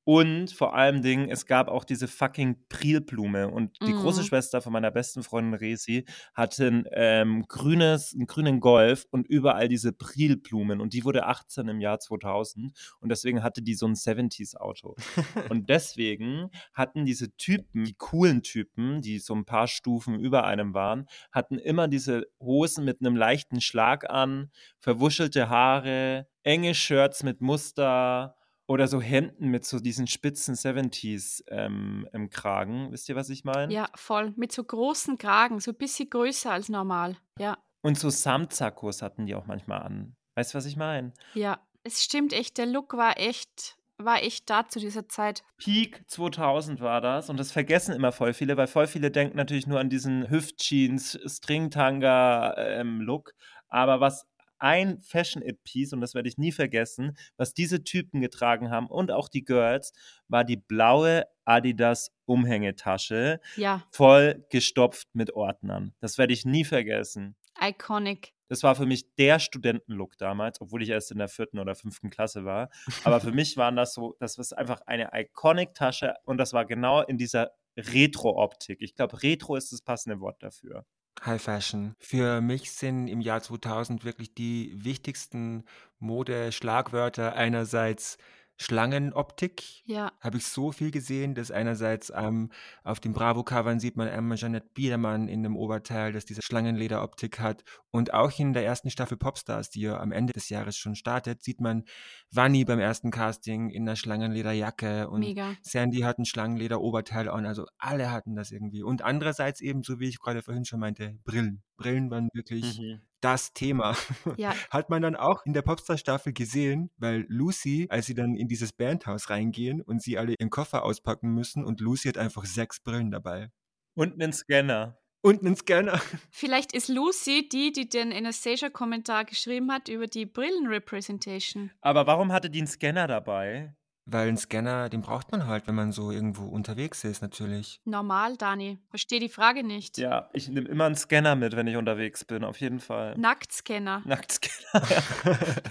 Und 0.07 0.51
vor 0.53 0.73
allem 0.73 1.01
Dingen, 1.01 1.29
es 1.29 1.45
gab 1.45 1.67
auch 1.67 1.83
diese 1.83 2.07
fucking 2.07 2.55
Prilblume. 2.69 3.49
Und 3.49 3.75
die 3.85 3.91
Mhm. 3.91 3.97
große 3.97 4.23
Schwester 4.23 4.61
von 4.61 4.71
meiner 4.71 4.89
besten 4.89 5.21
Freundin 5.21 5.53
Resi 5.53 6.05
hatte 6.33 6.67
ein 6.67 6.87
ähm, 6.93 7.43
grünes, 7.49 8.13
einen 8.15 8.25
grünen 8.25 8.61
Golf 8.61 9.05
und 9.11 9.27
überall 9.27 9.67
diese 9.67 9.91
Prilblumen. 9.91 10.79
Und 10.79 10.93
die 10.93 11.03
wurde 11.03 11.25
18 11.25 11.67
im 11.67 11.81
Jahr 11.81 11.99
2000. 11.99 12.71
Und 13.01 13.09
deswegen 13.09 13.43
hatte 13.43 13.61
die 13.61 13.73
so 13.73 13.85
ein 13.85 13.95
70s-Auto. 13.95 14.95
und 15.51 15.67
deswegen 15.69 16.51
hatten 16.73 17.03
diese 17.03 17.35
Typen, 17.35 17.83
die 17.83 17.95
coolen 17.95 18.43
Typen, 18.43 19.01
die 19.01 19.19
so 19.19 19.35
ein 19.35 19.43
paar 19.43 19.67
Stufen 19.67 20.17
über 20.17 20.45
einem 20.45 20.73
waren, 20.73 21.07
hatten 21.33 21.59
immer 21.59 21.89
diese 21.89 22.27
Hosen 22.39 22.85
mit 22.85 23.01
einem 23.01 23.17
leichten 23.17 23.59
Schlag 23.59 24.09
an, 24.09 24.51
verwuschelte 24.79 25.49
Haare, 25.49 26.27
enge 26.43 26.73
Shirts 26.75 27.23
mit 27.23 27.41
Muster 27.41 28.35
oder 28.67 28.87
so 28.87 29.01
Hemden 29.01 29.49
mit 29.49 29.65
so 29.65 29.79
diesen 29.79 30.05
spitzen 30.07 30.55
70s 30.55 31.43
ähm, 31.47 32.07
im 32.13 32.29
Kragen. 32.29 32.91
Wisst 32.91 33.09
ihr, 33.09 33.15
was 33.15 33.29
ich 33.29 33.43
meine? 33.45 33.73
Ja, 33.73 33.87
voll. 33.95 34.33
Mit 34.35 34.51
so 34.51 34.63
großen 34.63 35.17
Kragen, 35.17 35.59
so 35.59 35.71
ein 35.71 35.77
bisschen 35.77 36.09
größer 36.09 36.51
als 36.51 36.69
normal. 36.69 37.17
Ja, 37.39 37.57
Und 37.81 37.97
so 37.97 38.09
Samtsackos 38.09 39.01
hatten 39.01 39.25
die 39.25 39.35
auch 39.35 39.45
manchmal 39.45 39.81
an. 39.83 40.15
Weißt 40.35 40.53
du, 40.53 40.57
was 40.57 40.65
ich 40.65 40.75
meine? 40.77 41.13
ja. 41.33 41.59
Es 41.83 42.03
stimmt 42.03 42.33
echt, 42.33 42.57
der 42.57 42.65
Look 42.65 42.97
war 42.97 43.17
echt, 43.17 43.77
war 43.97 44.21
echt 44.21 44.49
da 44.49 44.67
zu 44.67 44.81
dieser 44.81 45.07
Zeit. 45.07 45.45
Peak 45.55 46.03
2000 46.07 46.81
war 46.81 46.99
das 46.99 47.29
und 47.29 47.37
das 47.39 47.53
vergessen 47.53 47.95
immer 47.95 48.11
voll 48.11 48.33
viele, 48.33 48.57
weil 48.57 48.67
voll 48.67 48.87
viele 48.87 49.09
denken 49.09 49.37
natürlich 49.37 49.67
nur 49.67 49.79
an 49.79 49.89
diesen 49.89 50.29
Hüftjeans, 50.29 51.17
Stringtanga-Look. 51.25 53.33
aber 53.69 54.01
was 54.01 54.27
ein 54.59 54.99
Fashion-It-Piece, 54.99 55.93
und 55.93 56.01
das 56.01 56.13
werde 56.13 56.29
ich 56.29 56.37
nie 56.37 56.51
vergessen, 56.51 57.17
was 57.37 57.53
diese 57.53 57.83
Typen 57.83 58.21
getragen 58.21 58.69
haben 58.71 58.87
und 58.87 59.11
auch 59.11 59.29
die 59.29 59.43
Girls, 59.43 59.93
war 60.27 60.43
die 60.43 60.57
blaue 60.57 61.25
Adidas 61.45 62.11
Umhängetasche, 62.25 63.39
Ja, 63.55 63.83
voll 63.91 64.45
gestopft 64.49 65.07
mit 65.13 65.33
Ordnern. 65.33 65.93
Das 65.99 66.17
werde 66.17 66.33
ich 66.33 66.45
nie 66.45 66.65
vergessen. 66.65 67.35
iconic. 67.61 68.33
Das 68.49 68.63
war 68.63 68.75
für 68.75 68.85
mich 68.85 69.13
der 69.15 69.39
Studentenlook 69.39 70.17
damals, 70.17 70.61
obwohl 70.61 70.81
ich 70.81 70.89
erst 70.89 71.11
in 71.11 71.17
der 71.17 71.27
vierten 71.27 71.59
oder 71.59 71.75
fünften 71.75 72.09
Klasse 72.09 72.45
war. 72.45 72.69
Aber 73.03 73.19
für 73.19 73.31
mich 73.31 73.57
waren 73.57 73.75
das 73.75 73.93
so, 73.93 74.15
das 74.19 74.37
ist 74.37 74.53
einfach 74.53 74.79
eine 74.85 75.09
Iconic-Tasche 75.13 76.13
und 76.23 76.37
das 76.37 76.53
war 76.53 76.65
genau 76.65 77.01
in 77.01 77.17
dieser 77.17 77.51
Retro-Optik. 77.77 78.81
Ich 78.81 78.95
glaube, 78.95 79.21
Retro 79.21 79.55
ist 79.55 79.71
das 79.73 79.81
passende 79.81 80.19
Wort 80.21 80.41
dafür. 80.41 80.85
High 81.25 81.41
Fashion. 81.41 81.95
Für 81.99 82.41
mich 82.41 82.71
sind 82.71 83.07
im 83.07 83.21
Jahr 83.21 83.41
2000 83.41 84.05
wirklich 84.05 84.33
die 84.33 84.73
wichtigsten 84.75 85.63
Modeschlagwörter 85.99 87.33
einerseits 87.35 88.17
Schlangenoptik. 88.57 89.63
Ja, 89.85 90.11
Habe 90.19 90.37
ich 90.37 90.45
so 90.45 90.71
viel 90.71 90.91
gesehen, 90.91 91.35
dass 91.35 91.51
einerseits 91.51 92.11
ähm, 92.15 92.51
auf 92.83 92.99
den 92.99 93.13
Bravo-Covern 93.13 93.79
sieht 93.79 93.95
man 93.95 94.07
einmal 94.07 94.37
Jeanette 94.37 94.69
Biedermann 94.73 95.27
in 95.27 95.43
dem 95.43 95.55
Oberteil, 95.55 96.11
das 96.11 96.25
diese 96.25 96.41
Schlangenlederoptik 96.41 97.39
hat. 97.39 97.63
Und 97.91 98.13
auch 98.13 98.37
in 98.39 98.53
der 98.53 98.65
ersten 98.65 98.89
Staffel 98.89 99.17
Popstars, 99.17 99.69
die 99.69 99.81
ja 99.81 99.99
am 99.99 100.11
Ende 100.11 100.33
des 100.33 100.49
Jahres 100.49 100.75
schon 100.77 100.95
startet, 100.95 101.43
sieht 101.43 101.61
man 101.61 101.83
Vanni 102.31 102.65
beim 102.65 102.79
ersten 102.79 103.11
Casting 103.11 103.69
in 103.69 103.83
einer 103.83 103.95
Schlangenlederjacke 103.95 105.09
und 105.09 105.19
mega. 105.19 105.55
Sandy 105.61 105.99
hat 105.99 106.17
ein 106.17 106.25
Schlangenleder-Oberteil 106.25 107.29
an, 107.29 107.45
also 107.45 107.65
alle 107.77 108.11
hatten 108.11 108.35
das 108.35 108.51
irgendwie. 108.51 108.81
Und 108.81 109.03
andererseits 109.03 109.61
eben, 109.61 109.83
so 109.83 109.99
wie 109.99 110.09
ich 110.09 110.19
gerade 110.19 110.41
vorhin 110.41 110.65
schon 110.65 110.79
meinte, 110.79 111.19
Brillen. 111.23 111.63
Brillen 111.77 112.11
waren 112.11 112.29
wirklich 112.33 112.79
Mhm. 112.79 113.01
das 113.21 113.53
Thema. 113.53 113.95
Ja, 114.37 114.53
Hat 114.71 114.89
man 114.89 115.01
dann 115.01 115.15
auch 115.15 115.45
in 115.45 115.53
der 115.53 115.61
Popstar-Staffel 115.61 116.33
gesehen, 116.33 116.89
weil 116.97 117.25
Lucy, 117.29 117.87
als 117.89 118.07
sie 118.07 118.13
dann 118.15 118.35
in 118.35 118.47
dieses 118.47 118.73
Bandhaus 118.73 119.29
reingehen 119.29 119.81
und 119.81 120.01
sie 120.01 120.17
alle 120.17 120.35
ihren 120.37 120.49
Koffer 120.49 120.83
auspacken 120.83 121.33
müssen 121.33 121.63
und 121.63 121.79
Lucy 121.79 122.09
hat 122.09 122.17
einfach 122.17 122.45
sechs 122.45 122.79
Brillen 122.81 123.11
dabei. 123.11 123.51
Und 123.95 124.13
einen 124.13 124.33
Scanner. 124.33 124.99
Und 125.21 125.41
einen 125.41 125.55
Scanner. 125.55 125.99
vielleicht 126.31 126.73
ist 126.73 126.89
Lucy 126.89 127.49
die, 127.49 127.71
die 127.71 127.89
den 127.89 128.13
Anastasia-Kommentar 128.13 129.25
geschrieben 129.25 129.71
hat 129.71 129.87
über 129.89 130.07
die 130.07 130.25
Brillenrepresentation. 130.25 131.71
Aber 131.81 132.05
warum 132.07 132.31
hatte 132.31 132.49
die 132.49 132.59
einen 132.59 132.67
Scanner 132.67 133.07
dabei? 133.07 133.75
Weil 134.09 134.29
einen 134.29 134.37
Scanner, 134.37 134.87
den 134.87 135.01
braucht 135.01 135.33
man 135.33 135.47
halt, 135.47 135.67
wenn 135.67 135.75
man 135.75 135.91
so 135.91 136.11
irgendwo 136.11 136.45
unterwegs 136.45 137.03
ist, 137.03 137.21
natürlich. 137.21 137.81
Normal, 137.83 138.37
Dani. 138.37 138.79
Verstehe 138.89 139.19
die 139.19 139.27
Frage 139.27 139.65
nicht. 139.65 139.97
Ja, 139.97 140.29
ich 140.31 140.47
nehme 140.47 140.69
immer 140.69 140.85
einen 140.85 140.95
Scanner 140.95 141.35
mit, 141.35 141.57
wenn 141.57 141.67
ich 141.67 141.75
unterwegs 141.75 142.23
bin, 142.23 142.45
auf 142.45 142.61
jeden 142.61 142.79
Fall. 142.79 143.17
Nacktscanner. 143.17 144.03
Nacktscanner. 144.05 144.87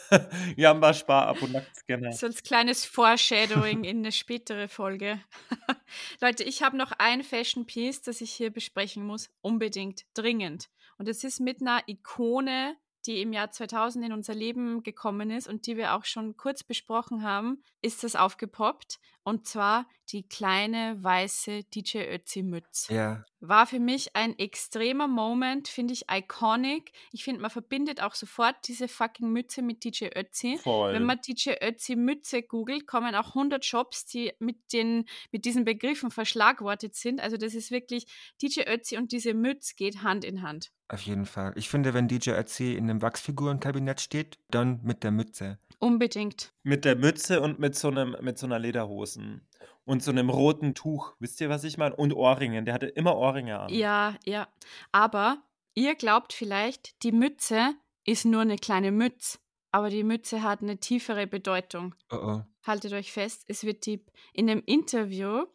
Jamba 0.55 0.95
Spar 0.95 1.27
ab 1.27 1.39
und 1.43 1.51
Nacktscanner. 1.51 2.11
So 2.13 2.25
als 2.25 2.41
kleines 2.41 2.83
Foreshadowing 2.83 3.83
in 3.83 3.99
eine 3.99 4.11
spätere 4.11 4.67
Folge. 4.67 5.19
Leute, 6.19 6.43
ich 6.43 6.63
habe 6.63 6.77
noch 6.77 6.91
ein 6.97 7.23
Fashion 7.23 7.67
Piece, 7.67 8.01
das 8.01 8.21
ich 8.21 8.31
hier 8.31 8.49
besprechen 8.49 9.05
muss. 9.05 9.29
Unbedingt, 9.41 10.05
dringend. 10.15 10.69
Und 10.97 11.07
es 11.07 11.23
ist 11.23 11.41
mit 11.41 11.61
einer 11.61 11.83
Ikone, 11.85 12.75
die 13.09 13.21
im 13.21 13.33
Jahr 13.33 13.49
2000 13.49 14.05
in 14.05 14.13
unser 14.13 14.35
Leben 14.35 14.83
gekommen 14.83 15.31
ist 15.31 15.47
und 15.47 15.65
die 15.65 15.77
wir 15.77 15.95
auch 15.95 16.05
schon 16.05 16.37
kurz 16.37 16.63
besprochen 16.63 17.23
haben, 17.23 17.63
ist 17.81 18.03
das 18.03 18.15
aufgepoppt. 18.15 18.99
Und 19.29 19.45
zwar 19.45 19.85
die 20.09 20.27
kleine 20.27 20.97
weiße 21.03 21.61
DJ 21.65 21.99
Ötzi 21.99 22.41
Mütze. 22.41 22.91
Ja, 22.91 23.25
War 23.41 23.67
für 23.67 23.79
mich 23.79 24.15
ein 24.15 24.35
extremer 24.39 25.07
Moment, 25.07 25.67
finde 25.67 25.93
ich 25.93 26.05
iconic. 26.09 26.91
Ich 27.11 27.23
finde, 27.23 27.39
man 27.39 27.51
verbindet 27.51 28.01
auch 28.01 28.15
sofort 28.15 28.55
diese 28.67 28.87
fucking 28.87 29.31
Mütze 29.31 29.61
mit 29.61 29.83
DJ 29.83 30.07
Ötzi. 30.15 30.57
Voll. 30.57 30.93
Wenn 30.93 31.03
man 31.03 31.19
DJ 31.21 31.51
Ötzi 31.61 31.95
Mütze 31.95 32.41
googelt, 32.41 32.87
kommen 32.87 33.13
auch 33.13 33.35
100 33.35 33.63
Shops, 33.63 34.07
die 34.07 34.33
mit, 34.39 34.73
den, 34.73 35.05
mit 35.31 35.45
diesen 35.45 35.63
Begriffen 35.63 36.09
verschlagwortet 36.09 36.95
sind. 36.95 37.21
Also 37.21 37.37
das 37.37 37.53
ist 37.53 37.69
wirklich, 37.69 38.07
DJ 38.41 38.61
Ötzi 38.61 38.97
und 38.97 39.11
diese 39.11 39.35
Mütze 39.35 39.75
geht 39.75 40.01
Hand 40.01 40.25
in 40.25 40.41
Hand. 40.41 40.71
auf 40.87 41.01
jeden 41.01 41.27
Fall. 41.27 41.53
Ich 41.55 41.69
finde, 41.69 41.93
wenn 41.93 42.07
DJ 42.07 42.31
Ötzi 42.31 42.73
in 42.73 42.89
einem 42.89 43.03
Wachsfigurenkabinett 43.03 44.01
steht, 44.01 44.39
dann 44.49 44.79
mit 44.81 45.03
der 45.03 45.11
Mütze. 45.11 45.59
Unbedingt. 45.79 46.53
Mit 46.63 46.85
der 46.85 46.95
Mütze 46.95 47.41
und 47.41 47.59
mit 47.59 47.75
so, 47.75 47.87
einem, 47.87 48.15
mit 48.21 48.37
so 48.37 48.45
einer 48.45 48.59
Lederhosen. 48.59 49.47
Und 49.85 50.03
so 50.03 50.11
einem 50.11 50.29
roten 50.29 50.75
Tuch. 50.75 51.15
Wisst 51.19 51.41
ihr, 51.41 51.49
was 51.49 51.63
ich 51.63 51.77
meine? 51.77 51.95
Und 51.95 52.13
Ohrringen. 52.13 52.65
Der 52.65 52.73
hatte 52.73 52.87
immer 52.87 53.15
Ohrringe 53.15 53.59
an. 53.59 53.73
Ja, 53.73 54.15
ja. 54.23 54.47
Aber 54.91 55.41
ihr 55.73 55.95
glaubt 55.95 56.33
vielleicht, 56.33 57.01
die 57.03 57.11
Mütze 57.11 57.73
ist 58.05 58.25
nur 58.25 58.41
eine 58.41 58.57
kleine 58.57 58.91
Mütze. 58.91 59.39
Aber 59.71 59.89
die 59.89 60.03
Mütze 60.03 60.43
hat 60.43 60.61
eine 60.61 60.77
tiefere 60.77 61.27
Bedeutung. 61.27 61.95
Oh 62.11 62.17
oh. 62.17 62.41
haltet 62.63 62.93
euch 62.93 63.11
fest, 63.11 63.45
es 63.47 63.63
wird 63.63 63.85
die, 63.85 64.03
in 64.33 64.47
dem 64.47 64.63
Interview 64.65 65.45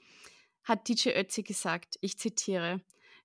hat 0.62 0.88
DJ 0.88 1.10
Ötzi 1.10 1.42
gesagt, 1.42 1.98
ich 2.00 2.18
zitiere, 2.18 2.80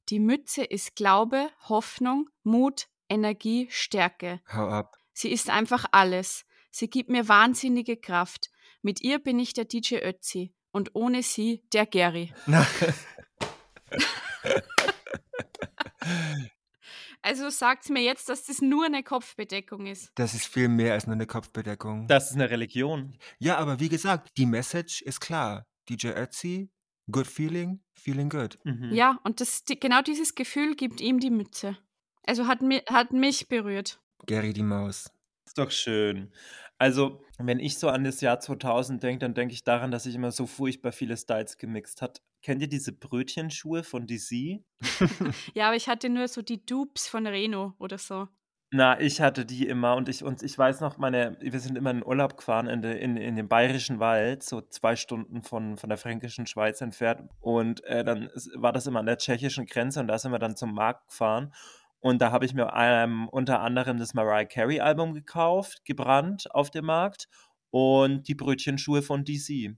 die 0.10 0.20
Mütze 0.20 0.64
ist 0.64 0.96
Glaube, 0.96 1.50
Hoffnung, 1.70 2.30
Mut, 2.44 2.88
Energie, 3.08 3.68
Stärke. 3.70 4.42
Hau 4.52 4.68
ab. 4.68 4.98
Sie 5.14 5.32
ist 5.32 5.50
einfach 5.50 5.86
alles. 5.92 6.46
Sie 6.72 6.90
gibt 6.90 7.10
mir 7.10 7.28
wahnsinnige 7.28 7.98
Kraft. 7.98 8.50
Mit 8.82 9.02
ihr 9.02 9.20
bin 9.20 9.40
ich 9.40 9.54
der 9.54 9.66
DJ 9.66 9.98
Ötzi 9.98 10.54
und 10.72 10.96
ohne 10.96 11.24
sie 11.24 11.64
der 11.74 11.86
Gary. 11.86 12.34
Na, 12.46 12.66
Also 17.22 17.50
sagt 17.50 17.90
mir 17.90 18.02
jetzt, 18.02 18.30
dass 18.30 18.46
das 18.46 18.62
nur 18.62 18.86
eine 18.86 19.04
Kopfbedeckung 19.04 19.88
ist. 19.88 20.10
das 20.16 20.34
ist 20.34 20.46
viel 20.46 20.70
mehr 20.70 20.94
als 20.94 21.06
nur 21.06 21.16
eine 21.16 21.28
Kopfbedeckung. 21.28 22.08
Das 22.08 22.30
ist 22.30 22.36
eine 22.36 22.50
Religion. 22.50 23.18
Ja, 23.40 23.58
aber 23.58 23.80
wie 23.82 23.90
gesagt, 23.90 24.38
die 24.38 24.46
Message 24.46 25.02
ist 25.02 25.20
klar. 25.20 25.68
DJ 25.90 26.10
Ötzi, 26.12 26.72
good 27.12 27.28
feeling, 27.28 27.84
feeling 27.94 28.30
good. 28.30 28.58
Mhm. 28.64 28.94
Ja, 28.94 29.20
und 29.24 29.42
das, 29.42 29.66
die, 29.66 29.78
genau 29.78 30.02
dieses 30.02 30.34
Gefühl 30.34 30.76
gibt 30.76 31.02
ihm 31.02 31.20
die 31.20 31.30
Mütze. 31.30 31.78
Also 32.26 32.48
hat, 32.48 32.62
mi, 32.62 32.82
hat 32.90 33.12
mich 33.12 33.50
berührt. 33.50 34.00
Gary 34.26 34.54
die 34.54 34.64
Maus. 34.64 35.12
Doch 35.60 35.72
schön. 35.72 36.32
Also, 36.78 37.22
wenn 37.38 37.60
ich 37.60 37.78
so 37.78 37.90
an 37.90 38.06
das 38.06 38.22
Jahr 38.22 38.40
2000 38.40 39.04
denke, 39.04 39.20
dann 39.20 39.34
denke 39.34 39.54
ich 39.54 39.66
daran, 39.66 39.92
dass 39.92 40.06
ich 40.06 40.16
immer 40.16 40.32
so 40.32 40.48
furchtbar 40.48 40.94
viele 40.94 41.18
Styles 41.18 41.58
gemixt 41.58 42.02
hat. 42.02 42.22
Kennt 42.42 42.62
ihr 42.62 42.70
diese 42.70 42.94
Brötchenschuhe 42.94 43.84
von 43.84 44.08
DC? 44.08 44.64
Ja, 45.54 45.68
aber 45.68 45.76
ich 45.76 45.90
hatte 45.90 46.08
nur 46.08 46.30
so 46.30 46.42
die 46.42 46.66
Dupes 46.66 47.10
von 47.10 47.28
Reno 47.28 47.74
oder 47.78 47.98
so. 47.98 48.30
Na, 48.72 49.02
ich 49.02 49.20
hatte 49.20 49.46
die 49.46 49.68
immer 49.68 49.98
und 49.98 50.08
ich 50.08 50.24
und 50.24 50.44
ich 50.44 50.58
weiß 50.58 50.80
noch, 50.80 50.98
meine 50.98 51.36
wir 51.42 51.60
sind 51.60 51.78
immer 51.78 51.92
in 51.92 52.06
Urlaub 52.06 52.38
gefahren 52.38 52.68
in 52.68 52.82
de 52.82 52.98
in 52.98 53.18
in 53.18 53.36
den 53.36 53.50
Bayerischen 53.50 54.00
Wald, 54.00 54.44
so 54.44 54.62
zwei 54.62 54.96
Stunden 54.96 55.42
von 55.42 55.76
von 55.76 55.90
der 55.90 55.98
fränkischen 55.98 56.46
Schweiz 56.46 56.80
entfernt 56.80 57.30
und, 57.42 57.84
äh, 57.84 58.06
dann 58.06 58.30
war 58.56 58.72
das 58.72 58.88
immer 58.88 59.00
an 59.00 59.08
der 59.08 59.18
tschechischen 59.18 59.66
Grenze 59.66 60.00
und 60.00 60.08
da 60.08 60.18
sind 60.20 60.32
wir 60.32 60.40
dann 60.40 60.56
zum 60.56 60.74
Markt 60.74 61.10
gefahren 61.10 61.52
und 62.00 62.22
da 62.22 62.32
habe 62.32 62.46
ich 62.46 62.54
mir, 62.54 62.72
ähm, 62.76 63.28
unter 63.30 63.60
anderem 63.62 63.98
das 63.98 64.14
Mariah 64.14 64.46
Carey 64.46 64.80
Album 64.80 65.14
gekauft, 65.14 65.84
gebrannt 65.86 66.54
auf 66.54 66.72
dem 66.72 66.86
Markt 66.86 67.28
und 67.72 68.28
die 68.28 68.36
Brötchenschuhe 68.36 69.02
von 69.02 69.26
DC. 69.26 69.76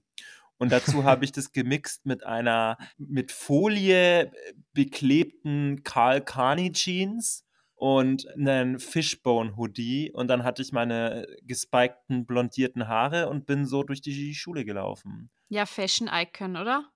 Und 0.58 0.70
dazu 0.70 1.02
habe 1.04 1.24
ich 1.24 1.32
das 1.32 1.52
gemixt 1.52 2.06
mit 2.06 2.24
einer 2.24 2.78
mit 2.96 3.32
Folie 3.32 4.30
beklebten 4.72 5.82
Karl 5.82 6.20
Kani 6.20 6.72
Jeans 6.72 7.44
und 7.74 8.28
einen 8.36 8.78
Fishbone 8.78 9.56
Hoodie 9.56 10.12
und 10.12 10.28
dann 10.28 10.44
hatte 10.44 10.62
ich 10.62 10.70
meine 10.70 11.26
gespikten 11.42 12.26
blondierten 12.26 12.86
Haare 12.86 13.28
und 13.28 13.44
bin 13.44 13.66
so 13.66 13.82
durch 13.82 14.00
die 14.00 14.34
Schule 14.34 14.64
gelaufen. 14.64 15.30
Ja, 15.48 15.66
Fashion 15.66 16.08
Icon, 16.08 16.56
oder? 16.56 16.91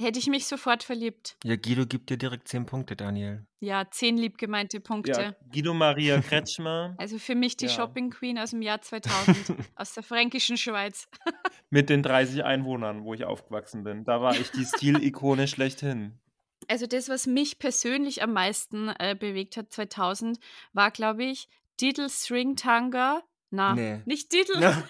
Hätte 0.00 0.20
ich 0.20 0.28
mich 0.28 0.46
sofort 0.46 0.84
verliebt. 0.84 1.36
Ja, 1.42 1.56
Guido 1.56 1.84
gibt 1.84 2.08
dir 2.08 2.16
direkt 2.16 2.46
zehn 2.46 2.66
Punkte, 2.66 2.94
Daniel. 2.94 3.44
Ja, 3.58 3.90
zehn 3.90 4.16
liebgemeinte 4.16 4.78
Punkte. 4.78 5.10
Ja, 5.20 5.34
Guido 5.52 5.74
Maria 5.74 6.20
Kretschmer. 6.22 6.94
Also 6.98 7.18
für 7.18 7.34
mich 7.34 7.56
die 7.56 7.66
ja. 7.66 7.72
Shopping 7.72 8.10
Queen 8.10 8.38
aus 8.38 8.50
dem 8.50 8.62
Jahr 8.62 8.80
2000, 8.80 9.58
aus 9.74 9.94
der 9.94 10.04
fränkischen 10.04 10.56
Schweiz. 10.56 11.08
Mit 11.70 11.90
den 11.90 12.04
30 12.04 12.44
Einwohnern, 12.44 13.02
wo 13.02 13.12
ich 13.12 13.24
aufgewachsen 13.24 13.82
bin. 13.82 14.04
Da 14.04 14.20
war 14.20 14.36
ich 14.36 14.52
die 14.52 14.64
Stilikone 14.64 15.48
schlechthin. 15.48 16.20
Also 16.68 16.86
das, 16.86 17.08
was 17.08 17.26
mich 17.26 17.58
persönlich 17.58 18.22
am 18.22 18.32
meisten 18.32 18.90
äh, 19.00 19.16
bewegt 19.18 19.56
hat 19.56 19.72
2000, 19.72 20.38
war, 20.72 20.92
glaube 20.92 21.24
ich, 21.24 21.48
Diddle 21.80 22.08
String 22.08 22.54
Tanga. 22.54 23.22
Na, 23.50 23.74
nee. 23.74 24.00
nicht 24.04 24.32
Diddle. 24.32 24.84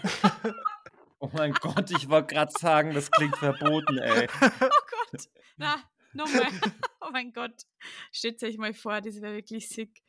Oh 1.21 1.31
mein 1.33 1.53
Gott, 1.53 1.91
ich 1.91 2.09
wollte 2.09 2.35
gerade 2.35 2.53
sagen, 2.57 2.95
das 2.95 3.11
klingt 3.11 3.37
verboten, 3.37 3.99
ey. 3.99 4.29
oh 4.41 4.49
Gott. 4.61 5.29
Na, 5.57 5.83
nochmal. 6.13 6.49
Oh 7.01 7.11
mein 7.11 7.33
Gott. 7.33 7.63
Stellt 8.13 8.43
euch 8.43 8.59
mal 8.59 8.75
vor, 8.75 9.01
das 9.01 9.23
wäre 9.23 9.35
wirklich 9.35 9.69
sick. 9.69 10.03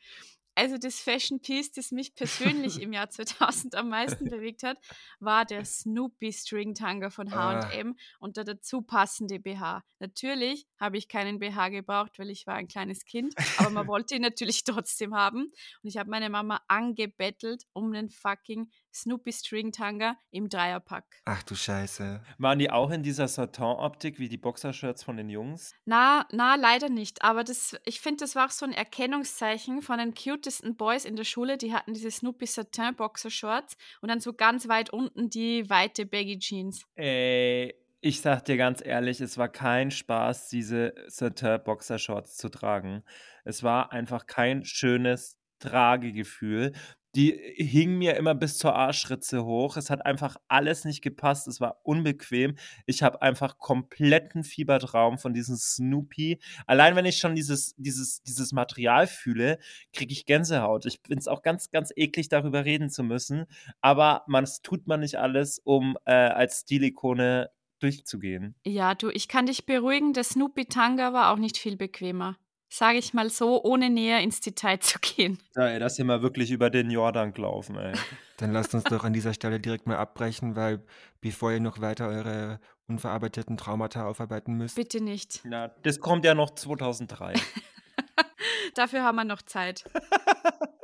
Also 0.54 0.76
das 0.76 1.00
Fashion 1.00 1.40
Piece, 1.40 1.72
das 1.72 1.92
mich 1.92 2.14
persönlich 2.14 2.82
im 2.82 2.92
Jahr 2.92 3.08
2000 3.08 3.74
am 3.76 3.88
meisten 3.88 4.28
bewegt 4.28 4.64
hat, 4.64 4.76
war 5.20 5.46
der 5.46 5.64
Snoopy 5.64 6.32
String 6.32 6.74
Tanga 6.74 7.08
von 7.08 7.34
H&M 7.34 7.96
ah. 7.96 8.16
und 8.18 8.36
der 8.36 8.44
dazu 8.44 8.82
passende 8.82 9.38
BH. 9.38 9.82
Natürlich 10.00 10.66
habe 10.78 10.98
ich 10.98 11.08
keinen 11.08 11.38
BH 11.38 11.70
gebraucht, 11.70 12.18
weil 12.18 12.28
ich 12.28 12.46
war 12.46 12.56
ein 12.56 12.68
kleines 12.68 13.06
Kind, 13.06 13.34
aber 13.56 13.70
man 13.70 13.86
wollte 13.86 14.16
ihn 14.16 14.22
natürlich 14.22 14.64
trotzdem 14.64 15.14
haben 15.14 15.44
und 15.44 15.88
ich 15.88 15.96
habe 15.96 16.10
meine 16.10 16.28
Mama 16.28 16.60
angebettelt 16.68 17.64
um 17.72 17.94
einen 17.94 18.10
fucking 18.10 18.70
Snoopy 18.92 19.32
String 19.32 19.72
Tanga 19.72 20.16
im 20.30 20.48
Dreierpack. 20.48 21.04
Ach 21.24 21.42
du 21.42 21.54
Scheiße. 21.54 22.22
Waren 22.38 22.58
die 22.58 22.70
auch 22.70 22.90
in 22.90 23.02
dieser 23.02 23.28
Satin-Optik 23.28 24.18
wie 24.18 24.28
die 24.28 24.36
Boxershirts 24.36 25.02
von 25.02 25.16
den 25.16 25.28
Jungs? 25.28 25.74
Na, 25.84 26.26
na, 26.32 26.56
leider 26.56 26.88
nicht. 26.88 27.22
Aber 27.22 27.44
das, 27.44 27.76
ich 27.84 28.00
finde, 28.00 28.24
das 28.24 28.34
war 28.34 28.46
auch 28.46 28.50
so 28.50 28.66
ein 28.66 28.72
Erkennungszeichen 28.72 29.82
von 29.82 29.98
den 29.98 30.14
cutesten 30.14 30.76
Boys 30.76 31.04
in 31.04 31.16
der 31.16 31.24
Schule. 31.24 31.56
Die 31.56 31.72
hatten 31.72 31.94
diese 31.94 32.10
Snoopy 32.10 32.46
Satin 32.46 32.94
Boxershorts 32.96 33.76
und 34.00 34.08
dann 34.08 34.20
so 34.20 34.32
ganz 34.32 34.68
weit 34.68 34.90
unten 34.90 35.30
die 35.30 35.68
weite 35.70 36.06
Baggy 36.06 36.38
Jeans. 36.38 36.84
Ey, 36.94 37.74
ich 38.00 38.20
sag 38.22 38.44
dir 38.46 38.56
ganz 38.56 38.84
ehrlich, 38.84 39.20
es 39.20 39.36
war 39.36 39.48
kein 39.48 39.90
Spaß, 39.90 40.48
diese 40.48 40.94
Satin 41.06 41.60
Boxershorts 41.62 42.36
zu 42.36 42.48
tragen. 42.48 43.02
Es 43.44 43.62
war 43.62 43.92
einfach 43.92 44.26
kein 44.26 44.64
schönes 44.64 45.38
Tragegefühl. 45.58 46.72
Die 47.16 47.32
hing 47.56 47.98
mir 47.98 48.16
immer 48.16 48.34
bis 48.34 48.56
zur 48.58 48.74
Arschritze 48.74 49.44
hoch. 49.44 49.76
Es 49.76 49.90
hat 49.90 50.06
einfach 50.06 50.36
alles 50.46 50.84
nicht 50.84 51.02
gepasst. 51.02 51.48
Es 51.48 51.60
war 51.60 51.80
unbequem. 51.82 52.56
Ich 52.86 53.02
habe 53.02 53.20
einfach 53.20 53.58
kompletten 53.58 54.44
Fiebertraum 54.44 55.18
von 55.18 55.34
diesem 55.34 55.56
Snoopy. 55.56 56.40
Allein 56.66 56.94
wenn 56.94 57.06
ich 57.06 57.18
schon 57.18 57.34
dieses, 57.34 57.74
dieses, 57.76 58.22
dieses 58.22 58.52
Material 58.52 59.08
fühle, 59.08 59.58
kriege 59.92 60.12
ich 60.12 60.24
Gänsehaut. 60.24 60.86
Ich 60.86 61.00
finde 61.04 61.20
es 61.20 61.28
auch 61.28 61.42
ganz, 61.42 61.70
ganz 61.70 61.92
eklig, 61.96 62.28
darüber 62.28 62.64
reden 62.64 62.90
zu 62.90 63.02
müssen. 63.02 63.46
Aber 63.80 64.22
man, 64.28 64.46
tut 64.62 64.86
man 64.86 65.00
nicht 65.00 65.18
alles, 65.18 65.58
um 65.58 65.96
äh, 66.04 66.12
als 66.12 66.60
Stilikone 66.60 67.50
durchzugehen. 67.80 68.54
Ja, 68.64 68.94
du, 68.94 69.10
ich 69.10 69.26
kann 69.26 69.46
dich 69.46 69.66
beruhigen, 69.66 70.12
der 70.12 70.24
Snoopy 70.24 70.66
Tanga 70.66 71.12
war 71.12 71.32
auch 71.32 71.38
nicht 71.38 71.58
viel 71.58 71.76
bequemer 71.76 72.36
sage 72.70 72.98
ich 72.98 73.12
mal 73.12 73.28
so, 73.28 73.62
ohne 73.62 73.90
näher 73.90 74.20
ins 74.20 74.40
Detail 74.40 74.78
zu 74.78 74.98
gehen. 75.00 75.38
Ja, 75.56 75.68
ey, 75.68 75.78
das 75.78 75.94
ist 75.94 75.98
immer 75.98 76.22
wirklich 76.22 76.50
über 76.50 76.70
den 76.70 76.90
Jordan 76.90 77.34
gelaufen, 77.34 77.76
ey. 77.76 77.92
Dann 78.38 78.52
lasst 78.52 78.74
uns 78.74 78.84
doch 78.84 79.04
an 79.04 79.12
dieser 79.12 79.34
Stelle 79.34 79.60
direkt 79.60 79.86
mal 79.86 79.96
abbrechen, 79.96 80.56
weil 80.56 80.82
bevor 81.20 81.52
ihr 81.52 81.60
noch 81.60 81.80
weiter 81.80 82.08
eure 82.08 82.60
unverarbeiteten 82.86 83.56
Traumata 83.56 84.06
aufarbeiten 84.06 84.54
müsst. 84.54 84.76
Bitte 84.76 85.02
nicht. 85.02 85.40
Na, 85.44 85.68
das 85.82 86.00
kommt 86.00 86.24
ja 86.24 86.34
noch 86.34 86.54
2003. 86.54 87.34
Dafür 88.74 89.02
haben 89.02 89.16
wir 89.16 89.24
noch 89.24 89.42
Zeit. 89.42 89.84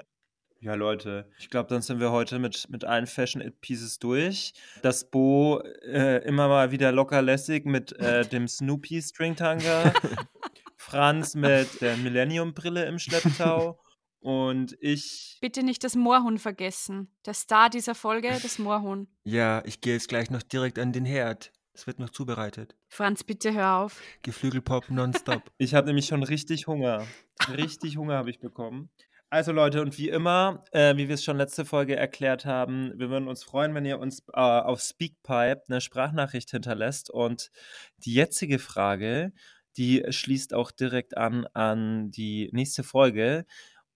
Ja, 0.67 0.75
Leute, 0.75 1.31
ich 1.39 1.49
glaube, 1.49 1.69
dann 1.69 1.81
sind 1.81 2.01
wir 2.01 2.11
heute 2.11 2.41
mit, 2.41 2.69
mit 2.71 2.85
allen 2.85 3.07
Fashion 3.07 3.53
Pieces 3.61 4.01
durch. 4.01 4.53
Das 4.83 5.09
Bo 5.09 5.61
äh, 5.61 6.25
immer 6.27 6.49
mal 6.49 6.73
wieder 6.73 6.91
locker 6.91 7.23
lässig 7.23 7.67
mit 7.67 7.93
äh, 8.01 8.27
dem 8.27 8.49
Snoopy 8.49 9.01
Stringtanga. 9.01 9.93
Franz 10.87 11.35
mit 11.35 11.81
der 11.81 11.97
Millennium-Brille 11.97 12.85
im 12.87 13.01
Schlepptau 13.01 13.81
und 14.21 14.77
ich. 14.81 15.39
Bitte 15.41 15.65
nicht 15.65 15.83
das 15.83 15.97
Moorhuhn 15.97 16.39
vergessen. 16.39 17.11
Der 17.25 17.35
Star 17.35 17.71
dieser 17.71 17.97
Folge, 17.97 18.29
das 18.41 18.61
Moorhuhn. 18.61 19.09
Ja, 19.25 19.65
ich 19.65 19.81
gehe 19.81 19.95
jetzt 19.95 20.09
gleich 20.09 20.31
noch 20.31 20.45
direkt 20.45 20.79
an 20.79 20.93
den 20.93 21.05
Herd. 21.05 21.53
Es 21.75 21.89
wird 21.89 21.99
noch 21.99 22.11
zubereitet. 22.11 22.77
Franz, 22.89 23.25
bitte 23.25 23.53
hör 23.53 23.79
auf. 23.79 24.01
Geflügelpop 24.23 24.89
nonstop. 24.91 25.43
ich 25.59 25.75
habe 25.75 25.89
nämlich 25.89 26.07
schon 26.07 26.23
richtig 26.23 26.69
Hunger. 26.69 27.05
Richtig 27.49 27.97
Hunger 27.97 28.15
habe 28.15 28.31
ich 28.31 28.39
bekommen. 28.39 28.89
Also 29.29 29.51
Leute, 29.51 29.83
und 29.83 29.99
wie 29.99 30.09
immer, 30.09 30.63
äh, 30.71 30.97
wie 30.97 31.09
wir 31.09 31.17
es 31.17 31.25
schon 31.25 31.37
letzte 31.37 31.65
Folge 31.65 31.97
erklärt 31.97 32.47
haben, 32.47 32.93
wir 32.97 33.11
würden 33.11 33.27
uns 33.27 33.43
freuen, 33.43 33.75
wenn 33.75 33.85
ihr 33.85 33.99
uns 33.99 34.21
äh, 34.33 34.41
auf 34.41 34.81
Speakpipe 34.81 35.63
eine 35.69 35.81
Sprachnachricht 35.81 36.51
hinterlässt. 36.51 37.11
Und 37.11 37.51
die 37.99 38.15
jetzige 38.15 38.61
Frage 38.61 39.33
die 39.77 40.05
schließt 40.09 40.55
auch 40.55 40.71
direkt 40.71 41.17
an 41.17 41.47
an 41.55 42.11
die 42.11 42.51
nächste 42.53 42.83
Folge. 42.83 43.47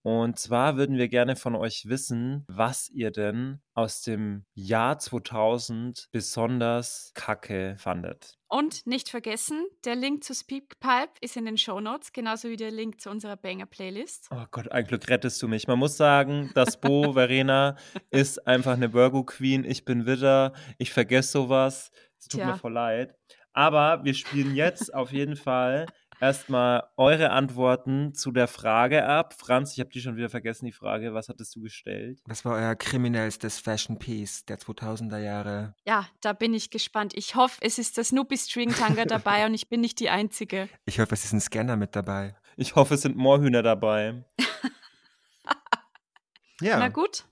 Und 0.03 0.39
zwar 0.39 0.77
würden 0.77 0.97
wir 0.97 1.09
gerne 1.09 1.35
von 1.35 1.55
euch 1.55 1.85
wissen, 1.87 2.43
was 2.47 2.89
ihr 2.89 3.11
denn 3.11 3.61
aus 3.75 4.01
dem 4.01 4.45
Jahr 4.55 4.97
2000 4.97 6.09
besonders 6.11 7.11
kacke 7.13 7.75
fandet. 7.77 8.35
Und 8.47 8.87
nicht 8.87 9.09
vergessen, 9.09 9.63
der 9.85 9.95
Link 9.95 10.23
zu 10.23 10.33
Speakpipe 10.33 11.13
ist 11.21 11.37
in 11.37 11.45
den 11.45 11.57
Show 11.57 11.79
Notes, 11.79 12.13
genauso 12.13 12.49
wie 12.49 12.57
der 12.57 12.71
Link 12.71 12.99
zu 12.99 13.11
unserer 13.11 13.37
Banger-Playlist. 13.37 14.27
Oh 14.31 14.43
Gott, 14.49 14.71
ein 14.71 14.85
Glück 14.85 15.07
rettest 15.07 15.41
du 15.41 15.47
mich. 15.47 15.67
Man 15.67 15.77
muss 15.77 15.97
sagen, 15.97 16.49
das 16.55 16.81
Bo 16.81 17.13
Verena 17.13 17.77
ist 18.09 18.47
einfach 18.47 18.73
eine 18.73 18.93
Virgo 18.93 19.23
Queen. 19.23 19.63
Ich 19.63 19.85
bin 19.85 20.07
Widder. 20.07 20.53
Ich 20.79 20.91
vergesse 20.91 21.31
sowas. 21.31 21.91
Es 22.19 22.27
tut 22.27 22.39
Tja. 22.39 22.47
mir 22.47 22.57
voll 22.57 22.73
leid. 22.73 23.15
Aber 23.53 24.03
wir 24.03 24.13
spielen 24.13 24.55
jetzt 24.55 24.93
auf 24.93 25.11
jeden 25.11 25.35
Fall 25.35 25.87
erstmal 26.21 26.87
eure 26.95 27.31
Antworten 27.31 28.13
zu 28.13 28.31
der 28.31 28.47
Frage 28.47 29.05
ab. 29.05 29.33
Franz, 29.37 29.73
ich 29.73 29.79
habe 29.79 29.89
die 29.89 29.99
schon 29.99 30.15
wieder 30.15 30.29
vergessen, 30.29 30.65
die 30.65 30.71
Frage. 30.71 31.13
Was 31.13 31.27
hattest 31.27 31.55
du 31.55 31.61
gestellt? 31.61 32.21
Was 32.25 32.45
war 32.45 32.55
euer 32.55 32.75
kriminellstes 32.75 33.59
Fashion 33.59 33.97
Piece 33.97 34.45
der 34.45 34.59
2000er 34.59 35.17
Jahre? 35.17 35.75
Ja, 35.85 36.07
da 36.21 36.33
bin 36.33 36.53
ich 36.53 36.69
gespannt. 36.69 37.13
Ich 37.15 37.35
hoffe, 37.35 37.57
es 37.61 37.79
ist 37.79 37.97
der 37.97 38.03
Snoopy 38.03 38.37
String 38.37 38.69
Tanga 38.69 39.05
dabei 39.05 39.45
und 39.45 39.53
ich 39.53 39.67
bin 39.67 39.81
nicht 39.81 39.99
die 39.99 40.09
Einzige. 40.09 40.69
Ich 40.85 40.99
hoffe, 40.99 41.15
es 41.15 41.25
ist 41.25 41.33
ein 41.33 41.41
Scanner 41.41 41.75
mit 41.75 41.95
dabei. 41.95 42.35
Ich 42.55 42.75
hoffe, 42.75 42.93
es 42.93 43.01
sind 43.01 43.17
Moorhühner 43.17 43.63
dabei. 43.63 44.23
ja. 46.61 46.77
Na 46.77 46.89
gut. 46.89 47.25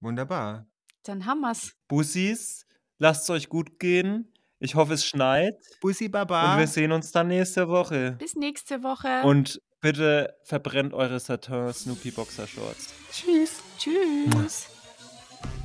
Wunderbar. 0.00 0.66
Dann 1.04 1.26
haben 1.26 1.40
wir's. 1.40 1.76
Bussis, 1.86 2.66
lasst 2.98 3.24
es 3.24 3.30
euch 3.30 3.48
gut 3.48 3.78
gehen. 3.78 4.31
Ich 4.64 4.76
hoffe, 4.76 4.92
es 4.92 5.04
schneit. 5.04 5.58
Bussi 5.80 6.08
Baba. 6.08 6.52
Und 6.52 6.60
wir 6.60 6.66
sehen 6.68 6.92
uns 6.92 7.10
dann 7.10 7.26
nächste 7.26 7.66
Woche. 7.66 8.14
Bis 8.20 8.36
nächste 8.36 8.84
Woche. 8.84 9.26
Und 9.26 9.60
bitte 9.80 10.36
verbrennt 10.44 10.94
eure 10.94 11.18
Satin 11.18 11.72
Snoopy 11.72 12.12
Boxer 12.12 12.46
Shorts. 12.46 12.94
Tschüss. 13.10 13.60
Tschüss. 13.76 14.68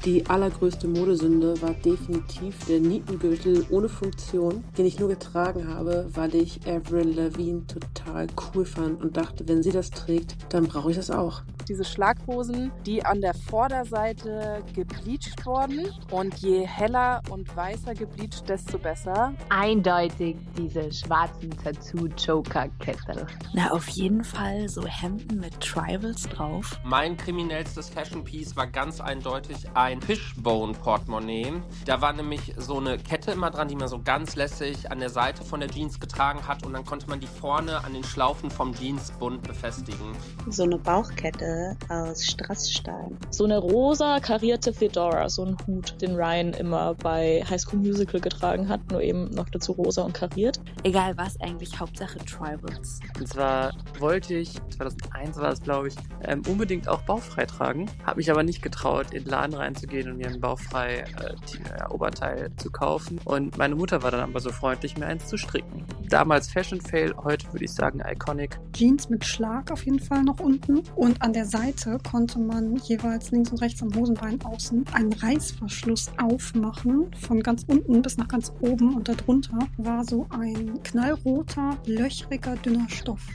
Die 0.03 0.25
allergrößte 0.25 0.87
Modesünde 0.87 1.61
war 1.61 1.75
definitiv 1.75 2.65
der 2.65 2.79
Nietengürtel 2.79 3.67
ohne 3.69 3.87
Funktion, 3.87 4.63
den 4.75 4.87
ich 4.87 4.97
nur 4.97 5.09
getragen 5.09 5.67
habe, 5.67 6.07
weil 6.13 6.33
ich 6.33 6.65
Avril 6.65 7.15
Lavigne 7.15 7.67
total 7.67 8.25
cool 8.55 8.65
fand 8.65 9.03
und 9.03 9.15
dachte, 9.15 9.47
wenn 9.47 9.61
sie 9.61 9.71
das 9.71 9.91
trägt, 9.91 10.35
dann 10.49 10.65
brauche 10.65 10.89
ich 10.89 10.97
das 10.97 11.11
auch. 11.11 11.43
Diese 11.67 11.83
Schlaghosen, 11.83 12.71
die 12.85 13.05
an 13.05 13.21
der 13.21 13.33
Vorderseite 13.33 14.63
gebleached 14.73 15.45
wurden. 15.45 15.87
Und 16.11 16.35
je 16.39 16.65
heller 16.65 17.21
und 17.29 17.55
weißer 17.55 17.93
gebleached, 17.93 18.47
desto 18.47 18.77
besser. 18.77 19.33
Eindeutig 19.49 20.37
diese 20.57 20.91
schwarzen 20.91 21.49
Tattoo-Joker-Kettel. 21.51 23.27
Na, 23.53 23.71
auf 23.71 23.87
jeden 23.89 24.23
Fall 24.23 24.69
so 24.69 24.85
Hemden 24.85 25.39
mit 25.39 25.59
Tribals 25.59 26.23
drauf. 26.23 26.79
Mein 26.83 27.17
kriminellstes 27.17 27.89
Fashion 27.89 28.23
Piece 28.23 28.55
war 28.55 28.67
ganz 28.67 29.01
eindeutig 29.01 29.67
ein 29.73 30.01
Fishbone-Portemonnaie. 30.01 31.53
Da 31.85 32.01
war 32.01 32.13
nämlich 32.13 32.53
so 32.57 32.77
eine 32.77 32.97
Kette 32.97 33.31
immer 33.31 33.51
dran, 33.51 33.67
die 33.67 33.75
man 33.75 33.87
so 33.87 34.01
ganz 34.01 34.35
lässig 34.35 34.91
an 34.91 34.99
der 34.99 35.09
Seite 35.09 35.43
von 35.43 35.59
der 35.59 35.69
Jeans 35.69 35.99
getragen 35.99 36.47
hat 36.47 36.65
und 36.65 36.73
dann 36.73 36.85
konnte 36.85 37.09
man 37.09 37.19
die 37.19 37.27
vorne 37.27 37.83
an 37.83 37.93
den 37.93 38.03
Schlaufen 38.03 38.49
vom 38.49 38.73
Jeansbund 38.73 39.43
befestigen. 39.43 40.15
So 40.49 40.63
eine 40.63 40.77
Bauchkette 40.77 41.56
aus 41.89 42.25
Strassstein. 42.25 43.17
So 43.29 43.43
eine 43.43 43.57
rosa 43.57 44.19
karierte 44.19 44.73
Fedora, 44.73 45.29
so 45.29 45.45
ein 45.45 45.57
Hut, 45.67 46.01
den 46.01 46.15
Ryan 46.15 46.53
immer 46.53 46.95
bei 46.95 47.43
High 47.49 47.61
School 47.61 47.79
Musical 47.79 48.19
getragen 48.19 48.69
hat, 48.69 48.91
nur 48.91 49.01
eben 49.01 49.29
noch 49.31 49.49
dazu 49.49 49.73
rosa 49.73 50.03
und 50.03 50.13
kariert. 50.13 50.59
Egal 50.83 51.17
was 51.17 51.39
eigentlich, 51.41 51.79
Hauptsache 51.79 52.19
Tribals. 52.19 52.99
Und 53.17 53.27
zwar 53.27 53.73
wollte 53.99 54.35
ich, 54.35 54.53
2001 54.77 55.37
war 55.37 55.51
es 55.51 55.61
glaube 55.61 55.89
ich, 55.89 55.95
ähm, 56.23 56.41
unbedingt 56.47 56.87
auch 56.87 57.01
bauchfrei 57.01 57.45
tragen, 57.45 57.89
habe 58.05 58.17
mich 58.17 58.31
aber 58.31 58.43
nicht 58.43 58.61
getraut, 58.61 59.13
in 59.13 59.23
den 59.23 59.31
Laden 59.31 59.53
reinzugehen 59.53 60.11
und 60.11 60.17
mir 60.17 60.27
ein 60.27 60.39
bauchfrei 60.39 61.03
äh, 61.21 61.93
Oberteil 61.93 62.51
zu 62.57 62.71
kaufen. 62.71 63.19
Und 63.25 63.57
meine 63.57 63.75
Mutter 63.75 64.03
war 64.03 64.11
dann 64.11 64.21
aber 64.21 64.39
so 64.39 64.51
freundlich, 64.51 64.97
mir 64.97 65.07
eins 65.07 65.27
zu 65.27 65.37
stricken. 65.37 65.85
Damals 66.09 66.49
Fashion 66.49 66.79
Fail, 66.79 67.13
heute 67.23 67.51
würde 67.51 67.65
ich 67.65 67.73
sagen 67.73 68.01
Iconic. 68.05 68.59
Jeans 68.73 69.09
mit 69.09 69.25
Schlag 69.25 69.71
auf 69.71 69.85
jeden 69.85 69.99
Fall 69.99 70.23
noch 70.23 70.39
unten 70.39 70.83
und 70.95 71.21
an 71.21 71.33
der 71.33 71.45
Seite 71.47 71.97
konnte 72.09 72.39
man 72.39 72.75
jeweils 72.75 73.31
links 73.31 73.51
und 73.51 73.61
rechts 73.61 73.81
am 73.81 73.93
Hosenbein 73.95 74.39
außen 74.43 74.85
einen 74.91 75.13
Reißverschluss 75.13 76.11
aufmachen, 76.17 77.09
von 77.15 77.41
ganz 77.41 77.63
unten 77.67 78.01
bis 78.01 78.17
nach 78.17 78.27
ganz 78.27 78.51
oben 78.61 78.95
und 78.95 79.07
darunter 79.07 79.59
war 79.77 80.03
so 80.03 80.27
ein 80.29 80.81
knallroter, 80.83 81.77
löchriger, 81.85 82.55
dünner 82.57 82.89
Stoff. 82.89 83.25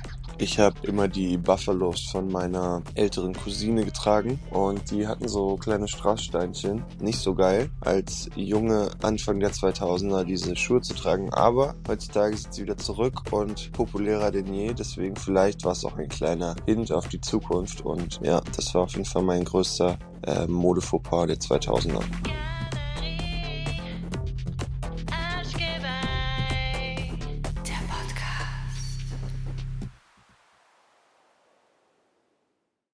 Ich 0.42 0.58
habe 0.58 0.74
immer 0.82 1.06
die 1.06 1.38
Buffalos 1.38 2.00
von 2.10 2.26
meiner 2.26 2.82
älteren 2.96 3.32
Cousine 3.32 3.84
getragen 3.84 4.40
und 4.50 4.90
die 4.90 5.06
hatten 5.06 5.28
so 5.28 5.54
kleine 5.54 5.86
Strasssteinchen. 5.86 6.82
Nicht 7.00 7.20
so 7.20 7.32
geil, 7.32 7.70
als 7.80 8.28
Junge 8.34 8.90
Anfang 9.02 9.38
der 9.38 9.52
2000er 9.52 10.24
diese 10.24 10.56
Schuhe 10.56 10.80
zu 10.80 10.94
tragen, 10.94 11.32
aber 11.32 11.76
heutzutage 11.86 12.36
sind 12.36 12.54
sie 12.54 12.62
wieder 12.62 12.76
zurück 12.76 13.22
und 13.30 13.70
populärer 13.70 14.32
denn 14.32 14.52
je. 14.52 14.74
Deswegen 14.74 15.14
vielleicht 15.14 15.64
war 15.64 15.72
es 15.72 15.84
auch 15.84 15.96
ein 15.96 16.08
kleiner 16.08 16.56
Hint 16.66 16.90
auf 16.90 17.06
die 17.06 17.20
Zukunft 17.20 17.82
und 17.82 18.18
ja, 18.24 18.40
das 18.56 18.74
war 18.74 18.82
auf 18.82 18.92
jeden 18.94 19.04
Fall 19.04 19.22
mein 19.22 19.44
größter 19.44 19.96
äh, 20.22 20.48
Modefauxpas 20.48 21.26
der 21.26 21.36
2000er. 21.36 22.02